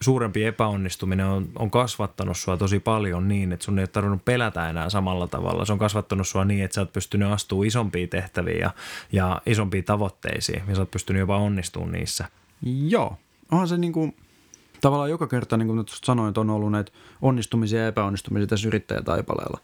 suurempi 0.00 0.44
epäonnistuminen 0.44 1.26
on, 1.26 1.48
on 1.56 1.70
kasvattanut 1.70 2.36
sua 2.36 2.56
tosi 2.56 2.80
paljon 2.80 3.28
niin, 3.28 3.52
että 3.52 3.64
sun 3.64 3.78
ei 3.78 3.82
ole 3.82 3.88
tarvinnut 3.88 4.24
pelätä 4.24 4.70
enää 4.70 4.90
samalla 4.90 5.26
tavalla. 5.26 5.64
Se 5.64 5.72
on 5.72 5.78
kasvattanut 5.78 6.28
sua 6.28 6.44
niin, 6.44 6.64
että 6.64 6.74
sä 6.74 6.80
oot 6.80 6.92
pystynyt 6.92 7.32
astumaan 7.32 7.66
isompiin 7.66 8.08
tehtäviin 8.08 8.60
ja, 8.60 8.70
ja 9.12 9.42
isompiin 9.46 9.84
tavoitteisiin, 9.84 10.62
ja 10.68 10.74
sä 10.74 10.82
oot 10.82 10.90
pystynyt 10.90 11.20
jopa 11.20 11.36
onnistumaan 11.36 11.92
niissä. 11.92 12.24
Joo, 12.62 13.16
onhan 13.50 13.68
se 13.68 13.76
niin 13.76 13.92
kuin, 13.92 14.16
tavallaan 14.80 15.10
joka 15.10 15.26
kerta, 15.26 15.56
niin 15.56 15.66
kuin 15.66 15.84
sanoin, 15.88 16.28
että 16.28 16.40
on 16.40 16.50
ollut 16.50 16.72
näitä 16.72 16.92
onnistumisia 17.22 17.80
ja 17.80 17.86
epäonnistumisia 17.86 18.46
tässä 18.46 18.68
yrittäjätaipaleella. 18.68 19.60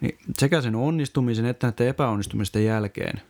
Niin 0.00 0.18
sekä 0.38 0.60
sen 0.60 0.74
onnistumisen 0.74 1.46
että 1.46 1.66
näiden 1.66 1.88
epäonnistumisten 1.88 2.64
jälkeen, 2.64 3.20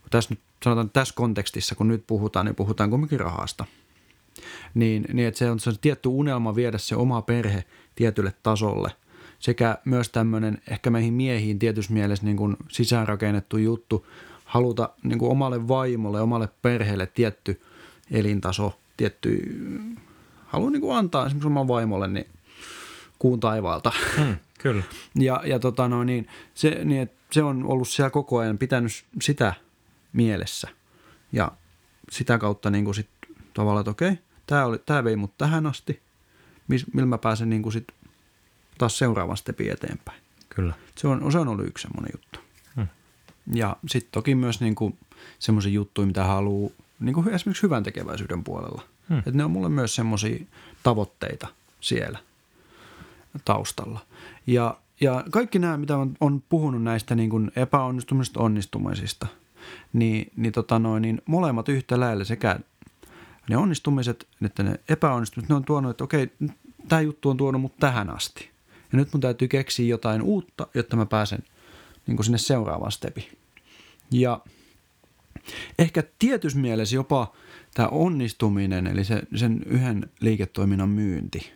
kun 0.00 0.10
tässä 0.10 0.30
nyt 0.30 0.40
sanotaan 0.64 0.90
tässä 0.90 1.14
kontekstissa, 1.16 1.74
kun 1.74 1.88
nyt 1.88 2.04
puhutaan, 2.06 2.46
niin 2.46 2.56
puhutaan 2.56 2.90
kumminkin 2.90 3.20
rahasta. 3.20 3.64
Niin, 4.74 5.04
niin 5.12 5.28
että 5.28 5.38
se 5.38 5.50
on 5.50 5.60
se 5.60 5.72
tietty 5.80 6.08
unelma 6.08 6.54
viedä 6.54 6.78
se 6.78 6.96
oma 6.96 7.22
perhe 7.22 7.64
tietylle 7.94 8.34
tasolle. 8.42 8.90
Sekä 9.38 9.78
myös 9.84 10.08
tämmöinen 10.08 10.58
ehkä 10.68 10.90
meihin 10.90 11.14
miehiin 11.14 11.58
tietyssä 11.58 11.92
mielessä 11.92 12.24
niin 12.24 12.36
kuin 12.36 12.56
sisäänrakennettu 12.68 13.56
juttu, 13.56 14.06
haluta 14.44 14.88
niin 15.02 15.18
kuin 15.18 15.30
omalle 15.30 15.68
vaimolle, 15.68 16.20
omalle 16.20 16.48
perheelle 16.62 17.06
tietty 17.06 17.60
elintaso, 18.10 18.78
tietty, 18.98 19.42
haluan 20.46 20.72
niin 20.72 20.80
kuin 20.80 20.96
antaa 20.96 21.26
esimerkiksi 21.26 21.46
oman 21.46 21.68
vaimolle 21.68 22.08
niin 22.08 22.26
kuun 23.18 23.40
taivaalta. 23.40 23.92
Hmm, 24.16 24.36
kyllä. 24.58 24.82
Ja, 25.14 25.42
ja 25.44 25.58
tota 25.58 25.88
no, 25.88 26.04
niin, 26.04 26.28
se, 26.54 26.84
niin, 26.84 27.02
että 27.02 27.16
se 27.32 27.42
on 27.42 27.64
ollut 27.64 27.88
siellä 27.88 28.10
koko 28.10 28.38
ajan 28.38 28.58
pitänyt 28.58 29.04
sitä 29.22 29.54
mielessä. 30.12 30.68
Ja 31.32 31.52
sitä 32.10 32.38
kautta 32.38 32.70
niin 32.70 32.84
kuin 32.84 32.94
sit 32.94 33.08
tavallaan, 33.54 33.80
että 33.80 33.90
okei, 33.90 34.18
tämä, 34.46 34.64
oli, 34.64 34.78
tämä 34.86 35.04
vei 35.04 35.16
mut 35.16 35.38
tähän 35.38 35.66
asti, 35.66 36.02
mis, 36.68 36.86
millä 36.92 37.06
mä 37.06 37.18
pääsen 37.18 37.50
niin 37.50 37.62
kuin 37.62 37.72
sit 37.72 37.88
taas 38.78 38.98
seuraavan 38.98 39.36
stepin 39.36 39.72
eteenpäin. 39.72 40.22
Kyllä. 40.48 40.74
Se 40.96 41.08
on, 41.08 41.32
se 41.32 41.38
on 41.38 41.48
ollut 41.48 41.66
yksi 41.66 41.82
semmoinen 41.82 42.10
juttu. 42.14 42.40
Hmm. 42.76 42.86
Ja 43.54 43.76
sitten 43.88 44.12
toki 44.12 44.34
myös 44.34 44.60
niin 44.60 44.74
kuin 44.74 44.98
semmoisia 45.38 45.72
juttuja, 45.72 46.06
mitä 46.06 46.24
haluaa 46.24 46.70
niin 47.00 47.14
kuin 47.14 47.28
esimerkiksi 47.28 47.62
hyvän 47.62 47.82
tekeväisyyden 47.82 48.44
puolella. 48.44 48.82
Hmm. 49.08 49.18
Että 49.18 49.30
ne 49.30 49.44
on 49.44 49.50
mulle 49.50 49.68
myös 49.68 49.94
semmoisia 49.94 50.44
tavoitteita 50.82 51.48
siellä 51.80 52.18
taustalla. 53.44 54.00
Ja, 54.46 54.78
ja 55.00 55.24
kaikki 55.30 55.58
nämä, 55.58 55.76
mitä 55.76 55.96
on, 55.96 56.14
on 56.20 56.42
puhunut 56.48 56.82
näistä 56.82 57.14
niin 57.14 57.30
kuin 57.30 57.52
epäonnistumisista, 57.56 58.40
onnistumisista, 58.40 59.26
niin, 59.92 60.32
niin, 60.36 60.52
tota 60.52 60.78
noin, 60.78 61.02
niin 61.02 61.22
molemmat 61.26 61.68
yhtä 61.68 62.00
lailla 62.00 62.24
sekä 62.24 62.60
ne 63.48 63.56
onnistumiset 63.56 64.26
että 64.44 64.62
ne 64.62 64.80
epäonnistumiset, 64.88 65.48
ne 65.48 65.54
on 65.54 65.64
tuonut, 65.64 65.90
että 65.90 66.04
okei, 66.04 66.30
tämä 66.88 67.00
juttu 67.00 67.30
on 67.30 67.36
tuonut 67.36 67.60
mut 67.60 67.76
tähän 67.80 68.10
asti. 68.10 68.50
Ja 68.92 68.98
nyt 68.98 69.12
mun 69.12 69.20
täytyy 69.20 69.48
keksiä 69.48 69.86
jotain 69.86 70.22
uutta, 70.22 70.66
jotta 70.74 70.96
mä 70.96 71.06
pääsen 71.06 71.38
niin 72.06 72.16
kuin 72.16 72.24
sinne 72.24 72.38
seuraavaan 72.38 72.92
stepiin. 72.92 73.28
Ja 74.10 74.40
ehkä 75.78 76.02
tietyssä 76.18 76.58
mielessä 76.58 76.96
jopa 76.96 77.32
tämä 77.74 77.88
onnistuminen, 77.88 78.86
eli 78.86 79.04
se, 79.04 79.22
sen 79.34 79.62
yhden 79.66 80.10
liiketoiminnan 80.20 80.88
myynti, 80.88 81.52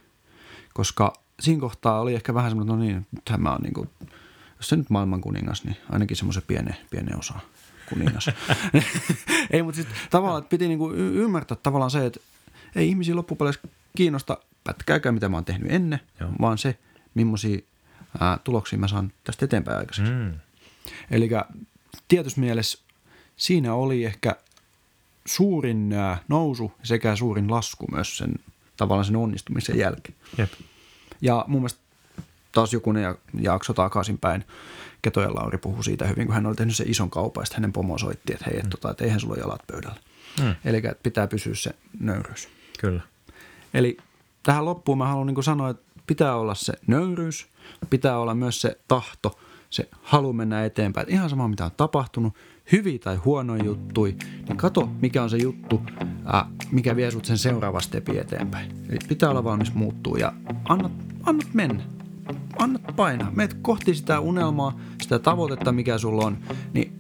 koska 0.75 1.13
siinä 1.41 1.61
kohtaa 1.61 2.01
oli 2.01 2.15
ehkä 2.15 2.35
vähän 2.35 2.51
semmoinen, 2.51 2.77
no 2.77 2.83
niin, 2.83 3.07
nythän 3.13 3.43
mä 3.43 3.53
oon 3.53 3.63
niin 3.63 3.75
kuin, 3.75 3.91
jos 4.57 4.69
se 4.69 4.77
nyt 4.77 4.91
maailman 4.91 5.21
kuningas, 5.21 5.65
niin 5.65 5.77
ainakin 5.91 6.17
semmoisen 6.17 6.43
pienen, 6.47 6.77
pienen 6.91 7.19
osa 7.19 7.35
kuningas. 7.89 8.31
ei, 9.53 9.63
mutta 9.63 9.77
sitten 9.77 9.97
tavallaan 10.11 10.45
piti 10.45 10.69
niinku 10.69 10.93
ymmärtää 10.93 11.57
tavallaan 11.63 11.91
se, 11.91 12.07
että 12.07 12.21
ei 12.77 12.89
ihmisiä 12.89 13.17
loppupeleissä 13.17 13.69
kiinnosta 13.97 14.39
pätkääkään, 14.65 15.15
mitä 15.15 15.29
mä 15.29 15.37
oon 15.37 15.45
tehnyt 15.45 15.73
ennen, 15.73 16.01
Joo. 16.21 16.31
vaan 16.41 16.59
se, 16.59 16.79
millaisia 17.15 17.59
ää, 18.21 18.39
tuloksia 18.45 18.79
mä 18.79 18.89
saan 18.89 19.13
tästä 19.25 19.45
eteenpäin 19.45 19.79
aikaiseksi. 19.79 20.13
Mm. 20.13 20.33
Eli 21.11 21.31
tietyssä 22.09 22.41
mielessä 22.41 22.79
siinä 23.37 23.75
oli 23.75 24.05
ehkä 24.05 24.37
suurin 25.27 25.93
ää, 25.93 26.19
nousu 26.29 26.73
sekä 26.83 27.17
suurin 27.17 27.51
lasku 27.51 27.87
myös 27.93 28.19
sen 28.19 28.35
tavallaan 28.77 29.05
sen 29.05 29.17
onnistumisen 29.17 29.79
jälkeen. 29.79 30.19
Jep. 30.39 30.53
Ja 31.21 31.45
mun 31.49 31.61
mielestä 31.61 31.81
taas 32.53 32.73
joku 32.73 32.93
ne 32.93 33.03
jakso 33.41 33.73
takaisinpäin, 33.75 34.45
Ketoja 35.03 35.35
Lauri 35.35 35.59
puhui 35.59 35.85
siitä 35.85 36.07
hyvin, 36.07 36.27
kun 36.27 36.35
hän 36.35 36.47
oli 36.47 36.57
tehnyt 36.57 36.77
sen 36.77 36.91
ison 36.91 37.11
kaupan, 37.11 37.47
ja 37.51 37.55
hänen 37.57 37.73
pomo 37.73 37.99
soitti, 37.99 38.33
että 38.33 38.45
hei, 38.51 38.59
et, 38.59 38.71
tota, 38.71 38.91
että 38.91 39.05
eihän 39.05 39.21
sulla 39.21 39.35
ole 39.35 39.41
jalat 39.41 39.63
pöydällä. 39.67 40.01
Mm. 40.41 40.55
Eli 40.65 40.83
pitää 41.03 41.27
pysyä 41.27 41.55
se 41.55 41.71
nöyryys. 42.01 42.49
Kyllä. 42.79 43.01
Eli 43.75 43.97
tähän 44.43 44.65
loppuun 44.65 44.99
mä 44.99 45.07
haluan 45.07 45.27
niin 45.27 45.43
sanoa, 45.43 45.71
että 45.71 45.83
pitää 46.07 46.37
olla 46.37 46.55
se 46.55 46.73
nöyryys, 46.87 47.47
pitää 47.91 48.19
olla 48.19 48.35
myös 48.35 48.61
se 48.61 48.79
tahto, 48.89 49.39
se 49.71 49.89
halu 50.03 50.33
mennä 50.33 50.65
eteenpäin. 50.65 51.11
Ihan 51.11 51.31
sama 51.31 51.49
mitä 51.49 51.65
on 51.65 51.71
tapahtunut, 51.77 52.35
hyviä 52.73 52.99
tai 52.99 53.17
huonoja 53.17 53.65
juttui, 53.65 54.17
niin 54.49 54.57
kato 54.57 54.89
mikä 55.01 55.23
on 55.23 55.31
se 55.31 55.37
juttu, 55.37 55.81
ää, 56.25 56.49
mikä 56.73 56.97
vie 56.97 57.11
sut 57.11 57.25
sen 57.25 57.39
seuraava 57.39 57.81
stepi 57.81 58.19
eteenpäin. 58.19 58.71
Eli 58.89 58.99
pitää 59.09 59.31
olla 59.31 59.45
valmis 59.45 59.75
muuttuu 59.75 60.17
ja 60.17 60.33
annat, 60.69 60.93
annat 61.23 61.55
mennä. 61.55 61.83
Annat 62.59 62.83
painaa. 62.97 63.31
Meet 63.31 63.55
kohti 63.63 63.95
sitä 63.95 64.21
unelmaa, 64.21 64.81
sitä 65.03 65.19
tavoitetta, 65.19 65.73
mikä 65.73 65.99
sulla 65.99 66.27
on, 66.27 66.39
niin 66.73 66.93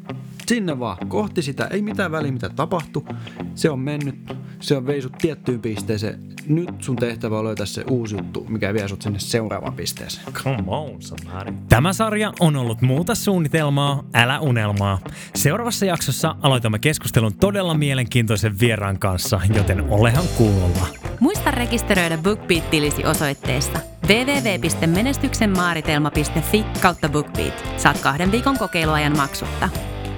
sinne 0.47 0.79
vaan, 0.79 1.09
kohti 1.09 1.43
sitä, 1.43 1.67
ei 1.67 1.83
mitään 1.83 2.13
väliä 2.13 2.33
mitä 2.33 2.49
tapahtuu. 2.49 3.09
Se 3.55 3.71
on 3.71 3.79
mennyt, 3.79 4.37
se 4.61 4.77
on 4.77 4.87
veisut 4.87 5.13
tiettyyn 5.19 5.61
pisteeseen. 5.61 6.21
Nyt 6.49 6.71
sun 6.79 6.97
tehtävä 6.97 7.39
on 7.39 7.45
löytää 7.45 7.67
se 7.67 7.85
uusi 7.91 8.17
juttu, 8.17 8.47
mikä 8.49 8.75
vie 8.75 8.89
sut 8.89 9.03
sinne 9.03 9.19
seuraavaan 9.19 9.73
pisteeseen. 9.73 10.33
Come 10.33 10.65
on, 10.67 11.03
somebody. 11.03 11.53
Tämä 11.69 11.93
sarja 11.93 12.33
on 12.41 12.57
ollut 12.57 12.83
muuta 12.83 13.15
suunnitelmaa, 13.15 14.05
älä 14.15 14.41
unelmaa. 14.41 14.99
Seuraavassa 15.35 15.87
jaksossa 15.87 16.37
aloitamme 16.43 16.79
keskustelun 16.79 17.35
todella 17.35 17.75
mielenkiintoisen 17.75 18.61
vieraan 18.61 18.99
kanssa, 18.99 19.41
joten 19.55 19.91
olehan 19.91 20.25
kuulolla. 20.37 20.87
Muista 21.21 21.51
rekisteröidä 21.51 22.19
BookBeat-tilisi 22.19 23.07
osoitteessa 23.07 23.79
www.menestyksenmaaritelma.fi 24.09 26.65
kautta 26.83 27.09
BookBeat. 27.09 27.65
Saat 27.77 27.99
kahden 27.99 28.33
viikon 28.33 28.59
kokeiluajan 28.59 29.17
maksutta. 29.17 29.69